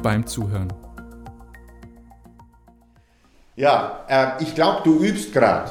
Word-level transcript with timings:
beim 0.00 0.26
Zuhören. 0.26 0.72
Ja, 3.56 4.00
äh, 4.08 4.42
ich 4.42 4.54
glaube, 4.54 4.80
du 4.84 4.98
übst 4.98 5.32
gerade. 5.32 5.70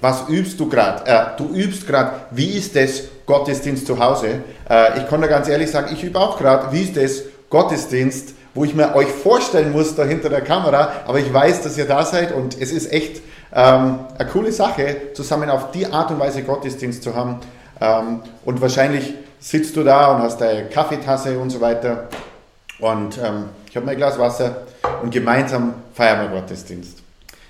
Was 0.00 0.28
übst 0.28 0.58
du 0.58 0.68
gerade? 0.68 1.06
Äh, 1.06 1.36
du 1.36 1.48
übst 1.54 1.86
gerade, 1.86 2.12
wie 2.30 2.56
ist 2.56 2.74
es 2.76 3.04
Gottesdienst 3.26 3.86
zu 3.86 3.98
Hause? 3.98 4.40
Äh, 4.68 4.98
ich 4.98 5.08
kann 5.08 5.20
da 5.20 5.26
ganz 5.26 5.48
ehrlich 5.48 5.70
sagen, 5.70 5.92
ich 5.92 6.02
übe 6.02 6.18
auch 6.18 6.38
gerade, 6.38 6.72
wie 6.72 6.82
ist 6.82 6.96
es 6.96 7.24
Gottesdienst, 7.50 8.34
wo 8.54 8.64
ich 8.64 8.74
mir 8.74 8.94
euch 8.94 9.08
vorstellen 9.08 9.72
muss 9.72 9.94
da 9.94 10.04
hinter 10.04 10.28
der 10.28 10.40
Kamera, 10.40 10.92
aber 11.06 11.18
ich 11.18 11.32
weiß, 11.32 11.62
dass 11.62 11.76
ihr 11.78 11.86
da 11.86 12.04
seid 12.04 12.32
und 12.32 12.60
es 12.60 12.72
ist 12.72 12.92
echt 12.92 13.22
ähm, 13.54 14.00
eine 14.18 14.28
coole 14.30 14.52
Sache, 14.52 15.12
zusammen 15.14 15.50
auf 15.50 15.70
die 15.70 15.86
Art 15.86 16.10
und 16.10 16.18
Weise 16.18 16.42
Gottesdienst 16.42 17.02
zu 17.02 17.14
haben. 17.14 17.40
Ähm, 17.80 18.20
und 18.44 18.60
wahrscheinlich 18.60 19.14
sitzt 19.38 19.76
du 19.76 19.84
da 19.84 20.14
und 20.14 20.22
hast 20.22 20.40
deine 20.40 20.68
Kaffeetasse 20.68 21.38
und 21.38 21.50
so 21.50 21.60
weiter. 21.60 22.08
Und 22.82 23.16
ähm, 23.18 23.44
ich 23.70 23.76
habe 23.76 23.86
mein 23.86 23.96
Glas 23.96 24.18
Wasser 24.18 24.62
und 25.04 25.12
gemeinsam 25.12 25.74
feiern 25.94 26.20
wir 26.22 26.40
Gottesdienst. 26.40 26.98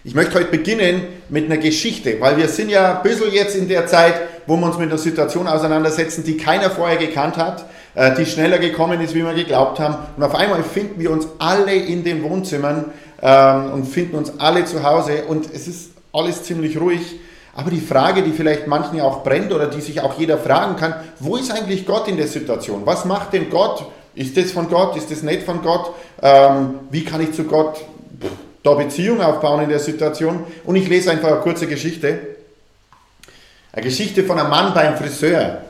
Ich 0.05 0.15
möchte 0.15 0.35
heute 0.35 0.51
beginnen 0.51 1.05
mit 1.31 1.47
einer 1.47 1.57
Geschichte, 1.57 2.21
weil 2.21 2.37
wir 2.37 2.49
sind 2.49 2.69
ja 2.69 2.99
ein 2.99 3.03
bisschen 3.03 3.33
jetzt 3.33 3.57
in 3.57 3.67
der 3.67 3.87
Zeit, 3.87 4.13
wo 4.47 4.59
wir 4.59 4.67
uns 4.67 4.77
mit 4.77 4.91
einer 4.91 4.99
Situation 4.99 5.49
auseinandersetzen, 5.49 6.23
die 6.23 6.37
keiner 6.37 6.69
vorher 6.69 6.99
gekannt 6.99 7.39
hat, 7.39 7.65
äh, 7.95 8.15
die 8.15 8.27
schneller 8.27 8.59
gekommen 8.59 9.01
ist, 9.01 9.15
wie 9.15 9.25
wir 9.25 9.33
geglaubt 9.33 9.81
haben. 9.81 9.97
Und 10.19 10.23
auf 10.23 10.35
einmal 10.35 10.63
finden 10.65 11.01
wir 11.01 11.11
uns 11.11 11.27
alle 11.39 11.77
in 11.77 12.05
den 12.05 12.23
Wohnzimmern 12.23 12.93
ähm, 13.23 13.73
und 13.73 13.87
finden 13.87 14.17
uns 14.17 14.39
alle 14.39 14.67
zu 14.67 14.83
Hause 14.83 15.25
und 15.29 15.47
es 15.51 15.67
ist 15.67 15.93
alles 16.13 16.43
ziemlich 16.43 16.79
ruhig. 16.79 17.21
Aber 17.55 17.71
die 17.71 17.81
Frage, 17.81 18.23
die 18.23 18.33
vielleicht 18.33 18.67
manchen 18.67 18.99
ja 18.99 19.05
auch 19.05 19.23
brennt 19.23 19.51
oder 19.51 19.67
die 19.67 19.81
sich 19.81 20.03
auch 20.03 20.19
jeder 20.19 20.37
fragen 20.37 20.77
kann, 20.77 20.95
wo 21.21 21.37
ist 21.37 21.51
eigentlich 21.51 21.87
Gott 21.87 22.07
in 22.07 22.19
der 22.19 22.29
Situation? 22.29 22.83
Was 22.85 23.07
macht 23.07 23.33
denn 23.33 23.49
Gott? 23.49 23.87
Ist 24.15 24.37
das 24.37 24.53
von 24.53 24.69
Gott? 24.69 24.97
Ist 24.97 25.11
das 25.11 25.23
nicht 25.23 25.43
von 25.43 25.63
Gott? 25.63 25.95
Ähm, 26.21 26.81
wie 26.91 27.05
kann 27.05 27.21
ich 27.21 27.33
zu 27.33 27.45
Gott 27.45 27.81
da 28.63 28.75
Beziehung 28.75 29.21
aufbauen 29.21 29.63
in 29.63 29.69
der 29.69 29.79
Situation? 29.79 30.45
Und 30.65 30.77
ich 30.77 30.89
lese 30.89 31.11
einfach 31.11 31.29
eine 31.29 31.41
kurze 31.41 31.67
Geschichte. 31.67 32.19
Eine 33.73 33.85
Geschichte 33.85 34.25
von 34.25 34.39
einem 34.39 34.51
Mann 34.51 34.75
beim 34.75 34.97
Friseur. 34.97 35.63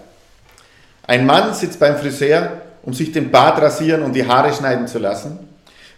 Ein 1.07 1.27
Mann 1.27 1.55
sitzt 1.55 1.79
beim 1.79 1.97
Friseur, 1.97 2.63
um 2.83 2.95
sich 2.95 3.13
den 3.13 3.31
Bart 3.31 3.61
rasieren 3.63 4.03
und 4.03 4.13
die 4.15 4.27
Haare 4.27 4.53
schneiden 4.53 4.89
zu 4.89 4.99
lassen. 4.99 5.39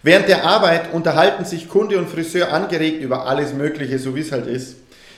Während 0.03 0.29
der 0.29 0.45
Arbeit 0.45 0.93
unterhalten 0.93 1.45
sich 1.45 1.67
Kunde 1.67 1.97
und 1.97 2.09
Friseur 2.09 2.53
angeregt 2.53 3.01
über 3.01 3.25
alles 3.25 3.53
Mögliche, 3.53 3.97
so 3.97 4.15
wie 4.15 4.21
es 4.21 4.31
halt 4.31 4.45
ist. 4.45 4.75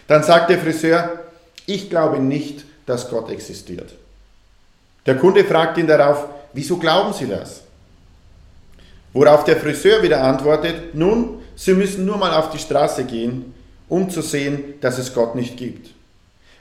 Dann 0.08 0.24
sagt 0.24 0.50
der 0.50 0.60
Friseur, 0.60 1.20
ich 1.66 1.90
glaube 1.90 2.20
nicht, 2.20 2.64
dass 2.86 3.10
Gott 3.10 3.30
existiert. 3.30 3.94
Der 5.06 5.18
Kunde 5.18 5.44
fragt 5.44 5.78
ihn 5.78 5.88
darauf, 5.88 6.26
wieso 6.58 6.78
glauben 6.78 7.14
Sie 7.14 7.28
das? 7.28 7.62
Worauf 9.14 9.46
der 9.46 9.58
Friseur 9.58 10.04
wieder 10.04 10.24
antwortet, 10.24 10.94
nun, 10.94 11.40
Sie 11.56 11.74
müssen 11.74 12.06
nur 12.06 12.18
mal 12.18 12.34
auf 12.34 12.50
die 12.50 12.60
Straße 12.60 13.06
gehen, 13.06 13.54
um 13.88 14.10
zu 14.10 14.22
sehen, 14.22 14.76
dass 14.82 14.98
es 14.98 15.14
Gott 15.14 15.36
nicht 15.36 15.56
gibt. 15.56 15.92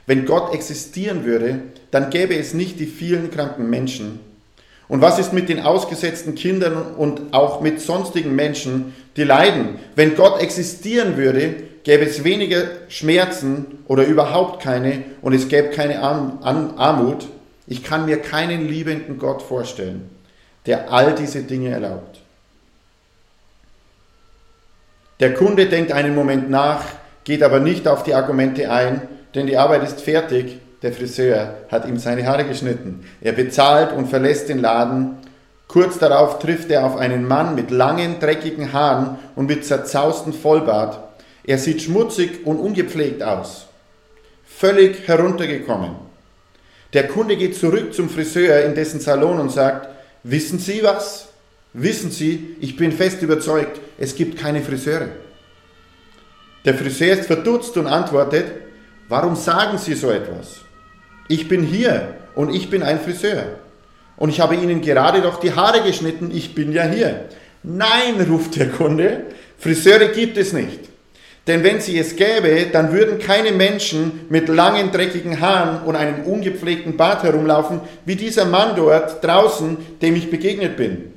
Wenn 0.05 0.25
Gott 0.25 0.53
existieren 0.53 1.25
würde, 1.25 1.59
dann 1.91 2.09
gäbe 2.09 2.35
es 2.35 2.53
nicht 2.53 2.79
die 2.79 2.85
vielen 2.85 3.29
kranken 3.29 3.69
Menschen. 3.69 4.19
Und 4.87 5.01
was 5.01 5.19
ist 5.19 5.33
mit 5.33 5.49
den 5.49 5.59
ausgesetzten 5.59 6.35
Kindern 6.35 6.95
und 6.95 7.33
auch 7.33 7.59
mit 7.59 7.81
sonstigen 7.81 8.35
Menschen, 8.35 8.95
die 9.17 9.23
leiden? 9.23 9.79
Wenn 9.95 10.15
Gott 10.15 10.41
existieren 10.41 11.17
würde, 11.17 11.55
gäbe 11.83 12.05
es 12.05 12.23
weniger 12.23 12.63
Schmerzen 12.87 13.79
oder 13.87 14.05
überhaupt 14.05 14.63
keine 14.63 15.03
und 15.21 15.33
es 15.33 15.49
gäbe 15.49 15.69
keine 15.69 16.01
Armut. 16.01 17.27
Ich 17.67 17.83
kann 17.83 18.05
mir 18.05 18.21
keinen 18.21 18.67
liebenden 18.67 19.19
Gott 19.19 19.41
vorstellen, 19.41 20.09
der 20.65 20.91
all 20.91 21.13
diese 21.13 21.43
Dinge 21.43 21.69
erlaubt. 21.69 22.21
Der 25.19 25.33
Kunde 25.33 25.65
denkt 25.67 25.91
einen 25.91 26.15
Moment 26.15 26.49
nach, 26.49 26.83
geht 27.25 27.43
aber 27.43 27.59
nicht 27.59 27.87
auf 27.87 28.03
die 28.03 28.13
Argumente 28.13 28.71
ein, 28.71 29.01
denn 29.35 29.47
die 29.47 29.57
Arbeit 29.57 29.83
ist 29.83 30.01
fertig. 30.01 30.59
Der 30.83 30.93
Friseur 30.93 31.55
hat 31.69 31.87
ihm 31.87 31.97
seine 31.97 32.25
Haare 32.25 32.45
geschnitten. 32.45 33.03
Er 33.19 33.33
bezahlt 33.33 33.91
und 33.91 34.07
verlässt 34.07 34.47
den 34.47 34.59
Laden. 34.59 35.17
Kurz 35.67 35.97
darauf 35.97 36.39
trifft 36.39 36.69
er 36.69 36.85
auf 36.85 36.95
einen 36.95 37.27
Mann 37.27 37.55
mit 37.55 37.71
langen, 37.71 38.19
dreckigen 38.19 38.71
Haaren 38.73 39.17
und 39.35 39.47
mit 39.47 39.65
zerzaustem 39.65 40.33
Vollbart. 40.33 40.99
Er 41.43 41.57
sieht 41.57 41.81
schmutzig 41.81 42.45
und 42.45 42.59
ungepflegt 42.59 43.23
aus, 43.23 43.65
völlig 44.45 45.07
heruntergekommen. 45.07 46.06
Der 46.93 47.07
Kunde 47.07 47.35
geht 47.35 47.55
zurück 47.55 47.93
zum 47.93 48.09
Friseur 48.09 48.63
in 48.63 48.75
dessen 48.75 48.99
Salon 48.99 49.39
und 49.39 49.51
sagt, 49.51 49.89
wissen 50.23 50.59
Sie 50.59 50.83
was? 50.83 51.27
Wissen 51.73 52.11
Sie, 52.11 52.55
ich 52.59 52.75
bin 52.75 52.91
fest 52.91 53.21
überzeugt, 53.21 53.79
es 53.97 54.15
gibt 54.15 54.39
keine 54.39 54.61
Friseure. 54.61 55.09
Der 56.65 56.73
Friseur 56.73 57.13
ist 57.13 57.27
verdutzt 57.27 57.77
und 57.77 57.87
antwortet, 57.87 58.45
warum 59.09 59.35
sagen 59.35 59.77
Sie 59.77 59.93
so 59.93 60.09
etwas? 60.09 60.61
Ich 61.27 61.47
bin 61.47 61.63
hier 61.63 62.15
und 62.35 62.53
ich 62.53 62.69
bin 62.69 62.83
ein 62.83 62.99
Friseur. 62.99 63.43
Und 64.15 64.29
ich 64.29 64.39
habe 64.39 64.55
Ihnen 64.55 64.81
gerade 64.81 65.21
doch 65.21 65.39
die 65.39 65.53
Haare 65.53 65.81
geschnitten, 65.81 66.31
ich 66.33 66.55
bin 66.55 66.71
ja 66.71 66.83
hier. 66.83 67.25
Nein, 67.63 68.25
ruft 68.29 68.55
der 68.55 68.69
Kunde, 68.69 69.25
Friseure 69.59 70.07
gibt 70.07 70.37
es 70.37 70.53
nicht. 70.53 70.86
Denn 71.47 71.63
wenn 71.63 71.79
sie 71.79 71.97
es 71.97 72.17
gäbe, 72.17 72.67
dann 72.73 72.91
würden 72.91 73.19
keine 73.19 73.53
Menschen 73.53 74.25
mit 74.29 74.49
langen, 74.49 74.91
dreckigen 74.91 75.39
Haaren 75.39 75.83
und 75.83 75.95
einem 75.95 76.25
ungepflegten 76.25 76.97
Bart 76.97 77.23
herumlaufen, 77.23 77.79
wie 78.05 78.17
dieser 78.17 78.45
Mann 78.45 78.75
dort 78.75 79.23
draußen, 79.23 79.77
dem 80.01 80.15
ich 80.15 80.29
begegnet 80.29 80.75
bin. 80.75 81.13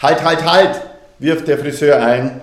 Halt, 0.00 0.24
halt, 0.24 0.44
halt, 0.50 0.80
wirft 1.18 1.46
der 1.46 1.58
Friseur 1.58 2.02
ein. 2.02 2.40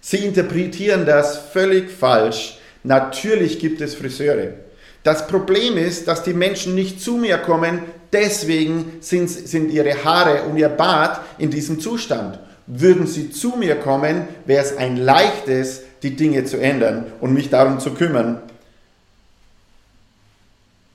Sie 0.00 0.18
interpretieren 0.18 1.04
das 1.04 1.38
völlig 1.52 1.90
falsch. 1.90 2.58
Natürlich 2.84 3.58
gibt 3.58 3.80
es 3.80 3.94
Friseure. 3.94 4.54
Das 5.02 5.26
Problem 5.26 5.76
ist, 5.76 6.06
dass 6.06 6.22
die 6.22 6.34
Menschen 6.34 6.74
nicht 6.74 7.00
zu 7.00 7.16
mir 7.16 7.38
kommen, 7.38 7.82
deswegen 8.12 8.98
sind, 9.00 9.28
sind 9.28 9.70
ihre 9.70 10.04
Haare 10.04 10.44
und 10.44 10.56
ihr 10.56 10.68
Bart 10.68 11.20
in 11.38 11.50
diesem 11.50 11.80
Zustand. 11.80 12.38
Würden 12.66 13.06
sie 13.06 13.30
zu 13.30 13.56
mir 13.58 13.76
kommen, 13.76 14.28
wäre 14.46 14.64
es 14.64 14.76
ein 14.76 14.96
leichtes, 14.96 15.82
die 16.02 16.16
Dinge 16.16 16.44
zu 16.44 16.58
ändern 16.58 17.06
und 17.20 17.32
mich 17.32 17.50
darum 17.50 17.80
zu 17.80 17.94
kümmern. 17.94 18.40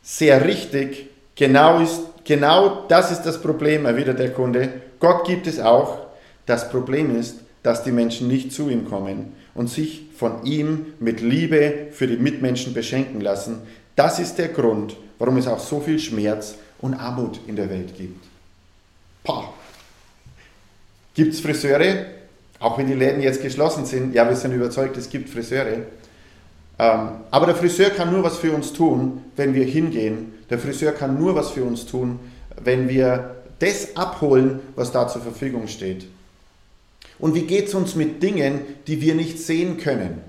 Sehr 0.03 0.45
richtig, 0.45 1.09
genau, 1.35 1.79
ist, 1.79 2.01
genau 2.23 2.85
das 2.87 3.11
ist 3.11 3.23
das 3.23 3.41
Problem, 3.41 3.85
erwidert 3.85 4.19
der 4.19 4.33
Kunde. 4.33 4.69
Gott 4.99 5.25
gibt 5.25 5.47
es 5.47 5.59
auch. 5.59 5.99
Das 6.45 6.69
Problem 6.69 7.17
ist, 7.17 7.39
dass 7.63 7.83
die 7.83 7.91
Menschen 7.91 8.27
nicht 8.27 8.53
zu 8.53 8.69
ihm 8.69 8.87
kommen 8.87 9.33
und 9.53 9.69
sich 9.69 10.03
von 10.15 10.45
ihm 10.45 10.93
mit 10.99 11.19
Liebe 11.19 11.87
für 11.91 12.07
die 12.07 12.17
Mitmenschen 12.17 12.73
beschenken 12.73 13.19
lassen. 13.19 13.59
Das 13.95 14.19
ist 14.19 14.35
der 14.37 14.49
Grund, 14.49 14.95
warum 15.19 15.37
es 15.37 15.47
auch 15.47 15.59
so 15.59 15.81
viel 15.81 15.99
Schmerz 15.99 16.55
und 16.79 16.93
Armut 16.93 17.39
in 17.47 17.55
der 17.55 17.69
Welt 17.69 17.97
gibt. 17.97 18.23
Gibt 21.13 21.33
es 21.33 21.41
Friseure, 21.41 22.05
auch 22.59 22.77
wenn 22.77 22.87
die 22.87 22.93
Läden 22.93 23.21
jetzt 23.21 23.41
geschlossen 23.41 23.85
sind, 23.85 24.13
ja, 24.13 24.27
wir 24.27 24.35
sind 24.35 24.53
überzeugt, 24.53 24.97
es 24.97 25.09
gibt 25.09 25.29
Friseure. 25.29 25.83
Ähm, 26.79 27.09
aber 27.31 27.45
der 27.47 27.55
Friseur 27.55 27.89
kann 27.89 28.11
nur 28.11 28.23
was 28.23 28.37
für 28.37 28.51
uns 28.51 28.73
tun, 28.73 29.23
wenn 29.35 29.53
wir 29.53 29.65
hingehen. 29.65 30.33
Der 30.49 30.59
Friseur 30.59 30.91
kann 30.91 31.19
nur 31.19 31.35
was 31.35 31.51
für 31.51 31.63
uns 31.63 31.85
tun, 31.85 32.19
wenn 32.63 32.89
wir 32.89 33.35
das 33.59 33.95
abholen, 33.95 34.59
was 34.75 34.91
da 34.91 35.07
zur 35.07 35.21
Verfügung 35.21 35.67
steht. 35.67 36.07
Und 37.19 37.33
wie 37.33 37.43
geht 37.43 37.67
es 37.67 37.73
uns 37.73 37.95
mit 37.95 38.21
Dingen, 38.21 38.61
die 38.85 39.01
wir 39.01 39.15
nicht 39.15 39.39
sehen 39.39 39.77
können? 39.77 40.21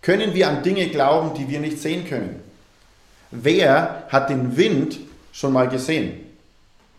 Können 0.00 0.34
wir 0.34 0.48
an 0.48 0.64
Dinge 0.64 0.88
glauben, 0.88 1.34
die 1.34 1.48
wir 1.48 1.60
nicht 1.60 1.78
sehen 1.78 2.04
können? 2.08 2.40
Wer 3.30 4.04
hat 4.08 4.28
den 4.28 4.56
Wind 4.56 4.98
schon 5.32 5.52
mal 5.52 5.68
gesehen? 5.68 6.14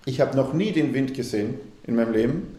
Ich 0.05 0.21
habe 0.21 0.35
noch 0.35 0.53
nie 0.53 0.71
den 0.71 0.93
Wind 0.93 1.13
gesehen 1.13 1.55
in 1.85 1.95
meinem 1.95 2.13
Leben. 2.13 2.52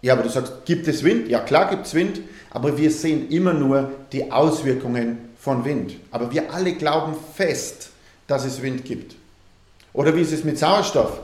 Ja, 0.00 0.12
aber 0.12 0.22
du 0.22 0.28
sagst, 0.28 0.64
gibt 0.64 0.86
es 0.88 1.02
Wind? 1.02 1.28
Ja, 1.28 1.40
klar 1.40 1.70
gibt 1.70 1.86
es 1.86 1.94
Wind, 1.94 2.20
aber 2.50 2.78
wir 2.78 2.90
sehen 2.90 3.30
immer 3.30 3.52
nur 3.52 3.90
die 4.12 4.30
Auswirkungen 4.30 5.18
von 5.38 5.64
Wind. 5.64 5.94
Aber 6.10 6.30
wir 6.32 6.52
alle 6.52 6.74
glauben 6.74 7.14
fest, 7.34 7.90
dass 8.26 8.44
es 8.44 8.62
Wind 8.62 8.84
gibt. 8.84 9.16
Oder 9.92 10.14
wie 10.14 10.20
ist 10.20 10.32
es 10.32 10.44
mit 10.44 10.58
Sauerstoff? 10.58 11.20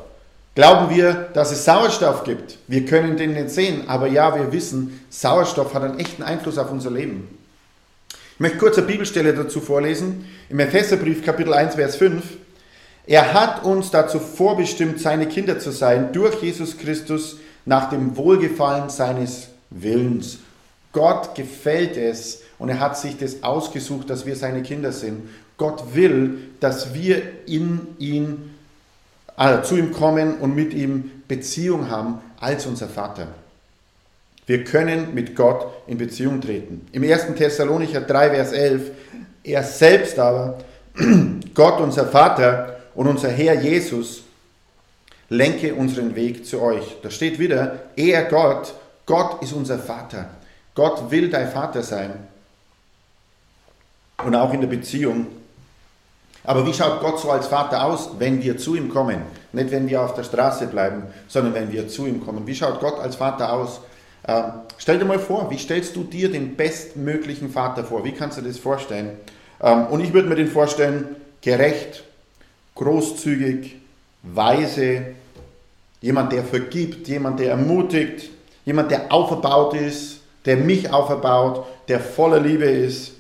Glauben 0.55 0.95
wir, 0.95 1.31
dass 1.35 1.53
es 1.53 1.65
Sauerstoff 1.65 2.25
gibt? 2.25 2.59
Wir 2.69 2.85
können 2.85 3.17
den 3.17 3.35
nicht 3.35 3.51
sehen, 3.51 3.89
aber 3.89 4.07
ja, 4.07 4.35
wir 4.37 4.53
wissen, 4.53 5.01
Sauerstoff 5.11 5.75
hat 5.75 5.83
einen 5.83 5.99
echten 5.99 6.23
Einfluss 6.23 6.59
auf 6.59 6.71
unser 6.71 6.91
Leben. 6.91 7.39
Ich 8.35 8.41
möchte 8.41 8.59
kurz 8.59 8.79
eine 8.79 8.87
Bibelstelle 8.87 9.35
dazu 9.35 9.61
vorlesen. 9.61 10.25
Im 10.49 10.59
Epheserbrief 10.59 11.25
Kapitel 11.25 11.53
1, 11.53 11.77
Vers 11.77 11.97
5. 11.97 12.23
Er 13.07 13.35
hat 13.35 13.65
uns 13.65 13.91
dazu 13.91 14.19
vorbestimmt, 14.19 15.01
seine 15.01 15.27
Kinder 15.29 15.59
zu 15.59 15.71
sein, 15.71 16.13
durch 16.13 16.43
Jesus 16.43 16.79
Christus, 16.79 17.37
nach 17.65 17.91
dem 17.91 18.17
Wohlgefallen 18.17 18.91
seines 18.91 19.49
Willens. 19.71 20.39
Gott 20.93 21.35
gefällt 21.35 21.97
es 21.97 22.43
und 22.59 22.69
er 22.69 22.81
hat 22.81 22.97
sich 22.97 23.17
das 23.17 23.43
ausgesucht, 23.43 24.09
dass 24.11 24.27
wir 24.27 24.37
seine 24.37 24.63
Kinder 24.63 24.93
sind. 24.93 25.29
Gott 25.57 25.95
will, 25.95 26.39
dass 26.61 26.95
wir 26.95 27.23
in 27.47 27.89
ihn 27.99 28.55
also 29.37 29.63
zu 29.63 29.77
ihm 29.77 29.93
kommen 29.93 30.39
und 30.39 30.55
mit 30.55 30.73
ihm 30.73 31.11
Beziehung 31.27 31.91
haben 31.91 32.21
als 32.39 32.67
unser 32.67 32.89
Vater. 32.89 33.29
Wir 34.47 34.63
können 34.63 35.15
mit 35.15 35.35
Gott 35.35 35.67
in 35.87 35.99
Beziehung 35.99 36.41
treten. 36.41 36.87
Im 36.93 37.03
1. 37.03 37.35
Thessalonicher 37.37 38.03
3, 38.03 38.31
Vers 38.31 38.53
11, 38.53 38.91
er 39.43 39.63
selbst 39.63 40.19
aber, 40.19 40.59
Gott 41.55 41.81
unser 41.81 42.07
Vater 42.07 42.81
und 42.95 43.09
unser 43.09 43.31
Herr 43.31 43.55
Jesus, 43.55 44.23
lenke 45.29 45.75
unseren 45.75 46.15
Weg 46.15 46.47
zu 46.47 46.61
euch. 46.61 46.97
Da 47.03 47.11
steht 47.11 47.39
wieder, 47.39 47.81
er 47.97 48.25
Gott, 48.25 48.75
Gott 49.07 49.43
ist 49.43 49.53
unser 49.53 49.79
Vater. 49.79 50.31
Gott 50.75 51.11
will 51.11 51.31
dein 51.31 51.51
Vater 51.51 51.83
sein. 51.83 52.13
Und 54.25 54.35
auch 54.35 54.53
in 54.53 54.61
der 54.61 54.69
Beziehung 54.69 55.27
aber 56.45 56.67
wie 56.67 56.75
schaut 56.75 57.01
Gott 57.01 57.19
so 57.19 57.31
als 57.31 57.47
Vater 57.47 57.85
aus, 57.85 58.11
wenn 58.19 58.43
wir 58.43 58.59
zu 58.59 58.77
ihm 58.77 58.91
kommen? 58.91 59.23
Nicht, 59.53 59.71
wenn 59.71 59.89
wir 59.89 60.03
auf 60.03 60.15
der 60.15 60.25
Straße 60.25 60.67
bleiben, 60.67 61.05
sondern 61.27 61.55
wenn 61.55 61.73
wir 61.73 61.89
zu 61.89 62.07
ihm 62.07 62.25
kommen. 62.25 62.47
Wie 62.47 62.55
schaut 62.55 62.81
Gott 62.81 63.01
als 63.01 63.17
Vater 63.17 63.53
aus? 63.53 63.81
Ähm, 64.29 64.45
stell 64.77 64.99
dir 64.99 65.07
mal 65.07 65.19
vor, 65.19 65.51
wie 65.51 65.57
stellst 65.57 65.97
du 65.97 66.05
dir 66.05 66.31
den 66.31 66.55
bestmöglichen 66.55 67.51
Vater 67.51 67.83
vor? 67.85 68.05
Wie 68.05 68.13
kannst 68.13 68.37
du 68.37 68.43
das 68.43 68.59
vorstellen? 68.59 69.13
Ähm, 69.63 69.87
und 69.87 70.01
ich 70.01 70.13
würde 70.13 70.29
mir 70.29 70.35
den 70.35 70.49
vorstellen, 70.49 71.17
gerecht, 71.41 72.05
großzügig, 72.75 73.77
weise, 74.25 75.15
jemand, 76.01 76.33
der 76.33 76.45
vergibt, 76.45 77.09
jemand, 77.09 77.41
der 77.41 77.51
ermutigt, 77.51 78.31
jemand, 78.65 78.91
der 78.91 79.13
auferbaut 79.13 79.75
ist, 79.75 80.21
der 80.45 80.57
mich 80.57 80.93
auferbaut, 80.93 81.65
der 81.89 82.01
voller 82.01 82.41
Liebe 82.41 82.65
ist, 82.65 83.13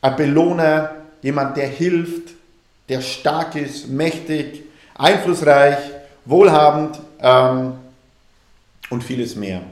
ein 0.00 0.16
Belohner, 0.16 0.96
jemand, 1.22 1.56
der 1.56 1.68
hilft, 1.68 2.32
der 2.88 3.00
stark 3.00 3.56
ist, 3.56 3.88
mächtig, 3.88 4.64
einflussreich, 4.94 5.78
wohlhabend 6.24 6.98
ähm, 7.20 7.74
und 8.90 9.02
vieles 9.02 9.34
mehr. 9.36 9.62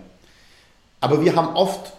Aber 1.01 1.23
wir 1.23 1.35
haben 1.35 1.55
oft 1.55 1.93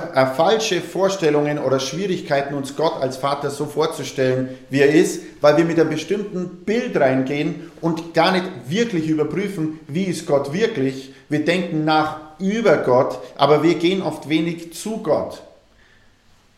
falsche 0.00 0.80
Vorstellungen 0.80 1.58
oder 1.58 1.80
Schwierigkeiten, 1.80 2.54
uns 2.54 2.76
Gott 2.76 3.00
als 3.00 3.16
Vater 3.16 3.50
so 3.50 3.66
vorzustellen, 3.66 4.50
wie 4.70 4.80
er 4.80 4.92
ist, 4.92 5.22
weil 5.40 5.56
wir 5.56 5.64
mit 5.64 5.78
einem 5.78 5.90
bestimmten 5.90 6.64
Bild 6.64 6.96
reingehen 6.96 7.70
und 7.80 8.14
gar 8.14 8.32
nicht 8.32 8.44
wirklich 8.68 9.08
überprüfen, 9.08 9.80
wie 9.88 10.04
ist 10.04 10.26
Gott 10.26 10.52
wirklich. 10.52 11.12
Wir 11.28 11.44
denken 11.44 11.84
nach 11.84 12.20
über 12.38 12.78
Gott, 12.78 13.18
aber 13.36 13.62
wir 13.62 13.74
gehen 13.74 14.02
oft 14.02 14.28
wenig 14.28 14.72
zu 14.72 14.98
Gott. 14.98 15.42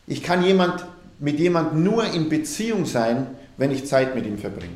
Ich 0.07 0.23
kann 0.23 0.43
jemand 0.43 0.85
mit 1.19 1.39
jemandem 1.39 1.83
nur 1.83 2.05
in 2.05 2.29
Beziehung 2.29 2.85
sein, 2.85 3.27
wenn 3.57 3.71
ich 3.71 3.85
Zeit 3.85 4.15
mit 4.15 4.25
ihm 4.25 4.37
verbringe. 4.37 4.73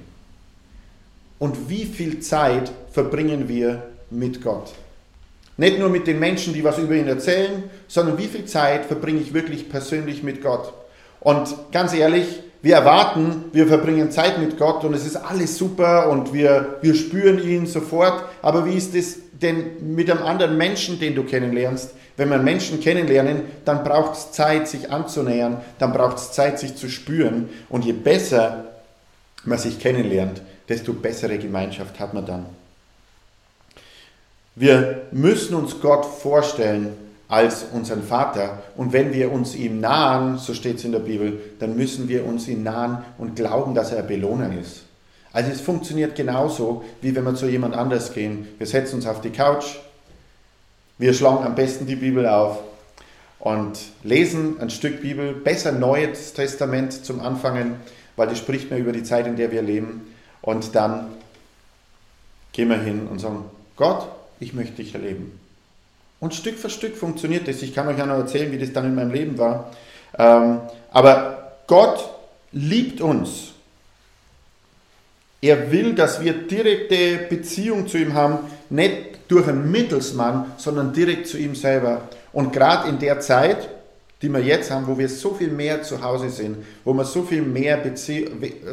Und 1.37 1.69
wie 1.69 1.85
viel 1.85 2.19
Zeit 2.19 2.71
verbringen 2.91 3.47
wir 3.47 3.83
mit 4.09 4.41
Gott? 4.41 4.73
Nicht 5.59 5.77
nur 5.77 5.89
mit 5.89 6.07
den 6.07 6.19
Menschen, 6.19 6.53
die 6.53 6.63
was 6.63 6.77
über 6.77 6.95
ihn 6.95 7.09
erzählen, 7.09 7.63
sondern 7.85 8.17
wie 8.17 8.27
viel 8.27 8.45
Zeit 8.45 8.85
verbringe 8.85 9.19
ich 9.19 9.33
wirklich 9.33 9.67
persönlich 9.67 10.23
mit 10.23 10.41
Gott? 10.41 10.71
Und 11.19 11.53
ganz 11.73 11.93
ehrlich, 11.93 12.39
wir 12.61 12.75
erwarten, 12.75 13.43
wir 13.51 13.67
verbringen 13.67 14.09
Zeit 14.09 14.39
mit 14.39 14.57
Gott 14.57 14.85
und 14.85 14.93
es 14.93 15.05
ist 15.05 15.17
alles 15.17 15.57
super 15.57 16.09
und 16.11 16.31
wir, 16.31 16.77
wir 16.81 16.95
spüren 16.95 17.45
ihn 17.45 17.65
sofort. 17.65 18.23
Aber 18.41 18.65
wie 18.65 18.75
ist 18.75 18.95
es 18.95 19.17
denn 19.33 19.95
mit 19.95 20.09
einem 20.09 20.23
anderen 20.23 20.55
Menschen, 20.57 20.97
den 20.97 21.13
du 21.13 21.25
kennenlernst? 21.25 21.91
Wenn 22.15 22.29
wir 22.29 22.37
Menschen 22.37 22.79
kennenlernen, 22.79 23.41
dann 23.65 23.83
braucht 23.83 24.13
es 24.13 24.31
Zeit, 24.31 24.69
sich 24.69 24.89
anzunähern, 24.89 25.57
dann 25.77 25.91
braucht 25.91 26.19
es 26.19 26.31
Zeit, 26.31 26.57
sich 26.57 26.77
zu 26.77 26.87
spüren. 26.87 27.49
Und 27.67 27.83
je 27.83 27.91
besser 27.91 28.63
man 29.43 29.57
sich 29.57 29.77
kennenlernt, 29.77 30.41
desto 30.69 30.93
bessere 30.93 31.37
Gemeinschaft 31.37 31.99
hat 31.99 32.13
man 32.13 32.25
dann. 32.25 32.58
Wir 34.55 35.03
müssen 35.11 35.55
uns 35.55 35.79
Gott 35.79 36.05
vorstellen 36.05 36.93
als 37.29 37.65
unseren 37.71 38.03
Vater. 38.03 38.63
Und 38.75 38.91
wenn 38.91 39.13
wir 39.13 39.31
uns 39.31 39.55
ihm 39.55 39.79
nahen, 39.79 40.37
so 40.37 40.53
steht 40.53 40.77
es 40.77 40.83
in 40.83 40.91
der 40.91 40.99
Bibel, 40.99 41.39
dann 41.59 41.77
müssen 41.77 42.09
wir 42.09 42.25
uns 42.25 42.47
ihm 42.47 42.63
nahen 42.63 43.03
und 43.17 43.35
glauben, 43.35 43.75
dass 43.75 43.91
er 43.91 44.03
belohnen 44.03 44.59
ist. 44.59 44.83
Also 45.31 45.51
es 45.51 45.61
funktioniert 45.61 46.15
genauso, 46.15 46.83
wie 47.01 47.15
wenn 47.15 47.23
wir 47.23 47.35
zu 47.35 47.47
jemand 47.47 47.75
anders 47.75 48.13
gehen. 48.13 48.47
Wir 48.57 48.65
setzen 48.65 48.95
uns 48.95 49.05
auf 49.05 49.21
die 49.21 49.29
Couch, 49.29 49.75
wir 50.97 51.13
schlagen 51.13 51.45
am 51.45 51.55
besten 51.55 51.85
die 51.85 51.95
Bibel 51.95 52.27
auf 52.27 52.59
und 53.37 53.79
lesen 54.03 54.59
ein 54.59 54.69
Stück 54.69 55.01
Bibel, 55.01 55.33
besser 55.33 55.71
Neues 55.71 56.33
Testament 56.33 57.05
zum 57.05 57.21
Anfangen, 57.21 57.75
weil 58.17 58.27
das 58.27 58.39
spricht 58.39 58.69
mir 58.69 58.77
über 58.77 58.91
die 58.91 59.03
Zeit, 59.03 59.27
in 59.27 59.37
der 59.37 59.51
wir 59.51 59.61
leben. 59.61 60.13
Und 60.41 60.75
dann 60.75 61.07
gehen 62.51 62.69
wir 62.69 62.79
hin 62.79 63.07
und 63.07 63.19
sagen, 63.19 63.45
Gott, 63.77 64.09
ich 64.39 64.53
möchte 64.53 64.75
dich 64.77 64.93
erleben. 64.93 65.39
Und 66.19 66.35
Stück 66.35 66.57
für 66.57 66.69
Stück 66.69 66.97
funktioniert 66.97 67.47
das. 67.47 67.61
Ich 67.61 67.73
kann 67.73 67.87
euch 67.87 67.97
ja 67.97 68.05
noch 68.05 68.17
erzählen, 68.17 68.51
wie 68.51 68.57
das 68.57 68.73
dann 68.73 68.85
in 68.85 68.95
meinem 68.95 69.11
Leben 69.11 69.37
war. 69.37 69.71
Ähm, 70.17 70.59
aber 70.91 71.53
Gott 71.67 72.09
liebt 72.51 72.99
uns. 73.01 73.51
Er 75.41 75.71
will, 75.71 75.95
dass 75.95 76.21
wir 76.21 76.33
direkte 76.33 77.27
Beziehung 77.29 77.87
zu 77.87 77.97
ihm 77.97 78.13
haben, 78.13 78.39
nicht 78.69 79.19
durch 79.29 79.47
einen 79.47 79.71
Mittelsmann, 79.71 80.51
sondern 80.57 80.91
direkt 80.91 81.27
zu 81.27 81.37
ihm 81.37 81.55
selber. 81.55 82.01
Und 82.33 82.51
gerade 82.51 82.89
in 82.89 82.99
der 82.99 83.21
Zeit, 83.21 83.69
die 84.21 84.29
wir 84.29 84.41
jetzt 84.41 84.69
haben, 84.69 84.87
wo 84.87 84.97
wir 84.97 85.07
so 85.07 85.33
viel 85.33 85.49
mehr 85.49 85.81
zu 85.81 86.03
Hause 86.03 86.29
sind, 86.29 86.57
wo 86.83 86.93
wir 86.93 87.05
so 87.05 87.23
viel 87.23 87.41
mehr 87.41 87.77
Bezie 87.77 88.29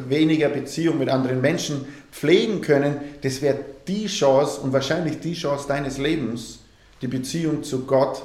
weniger 0.08 0.48
Beziehung 0.48 0.98
mit 0.98 1.08
anderen 1.08 1.40
Menschen 1.40 1.86
pflegen 2.10 2.60
können, 2.60 2.96
das 3.22 3.42
wäre 3.42 3.60
die 3.86 4.06
Chance 4.06 4.60
und 4.60 4.72
wahrscheinlich 4.72 5.20
die 5.20 5.34
Chance 5.34 5.68
deines 5.68 5.98
Lebens, 5.98 6.60
die 7.00 7.06
Beziehung 7.06 7.62
zu 7.62 7.86
Gott 7.86 8.22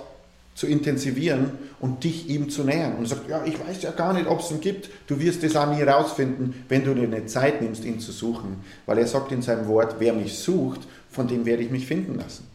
zu 0.53 0.67
intensivieren 0.67 1.51
und 1.79 2.03
dich 2.03 2.29
ihm 2.29 2.49
zu 2.49 2.63
nähern. 2.63 2.95
Und 2.97 3.07
sagt, 3.07 3.29
ja, 3.29 3.43
ich 3.45 3.59
weiß 3.59 3.81
ja 3.81 3.91
gar 3.91 4.13
nicht, 4.13 4.27
ob 4.27 4.41
es 4.41 4.51
ihn 4.51 4.59
gibt. 4.59 4.89
Du 5.07 5.19
wirst 5.19 5.43
es 5.43 5.55
auch 5.55 5.73
nie 5.73 5.81
rausfinden, 5.81 6.65
wenn 6.67 6.83
du 6.83 6.93
dir 6.93 7.03
eine 7.03 7.25
Zeit 7.25 7.61
nimmst, 7.61 7.85
ihn 7.85 7.99
zu 7.99 8.11
suchen. 8.11 8.57
Weil 8.85 8.99
er 8.99 9.07
sagt 9.07 9.31
in 9.31 9.41
seinem 9.41 9.67
Wort, 9.67 9.95
wer 9.99 10.13
mich 10.13 10.37
sucht, 10.37 10.81
von 11.09 11.27
dem 11.27 11.45
werde 11.45 11.63
ich 11.63 11.71
mich 11.71 11.87
finden 11.87 12.15
lassen. 12.17 12.47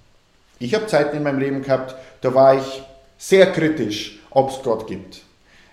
Ich 0.59 0.75
habe 0.75 0.87
Zeiten 0.87 1.17
in 1.17 1.23
meinem 1.23 1.39
Leben 1.39 1.63
gehabt, 1.63 1.95
da 2.21 2.35
war 2.35 2.57
ich 2.57 2.83
sehr 3.19 3.51
kritisch, 3.53 4.21
ob 4.37 4.51
es 4.51 4.63
Gott 4.63 4.87
gibt. 4.87 5.23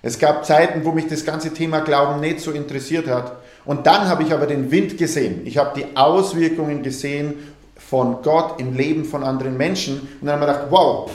Es 0.02 0.18
gab 0.18 0.46
Zeiten, 0.46 0.86
wo 0.86 0.94
mich 0.94 1.08
das 1.08 1.26
ganze 1.26 1.54
Thema 1.54 1.82
Glauben 1.82 2.22
nicht 2.22 2.40
so 2.40 2.52
interessiert 2.52 3.08
hat. 3.08 3.34
Und 3.66 3.86
dann 3.86 4.08
habe 4.08 4.24
ich 4.24 4.34
aber 4.34 4.46
den 4.46 4.72
Wind 4.72 4.98
gesehen. 4.98 5.42
Ich 5.46 5.58
habe 5.58 5.72
die 5.76 5.98
Auswirkungen 5.98 6.82
gesehen 6.82 7.56
von 7.76 8.22
Gott 8.22 8.62
im 8.62 8.74
Leben 8.74 9.04
von 9.04 9.24
anderen 9.24 9.58
Menschen. 9.58 10.08
Und 10.22 10.28
dann 10.28 10.40
habe 10.40 10.46
ich 10.46 10.58
gedacht, 10.58 10.68
wow, 10.70 11.12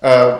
äh, 0.00 0.32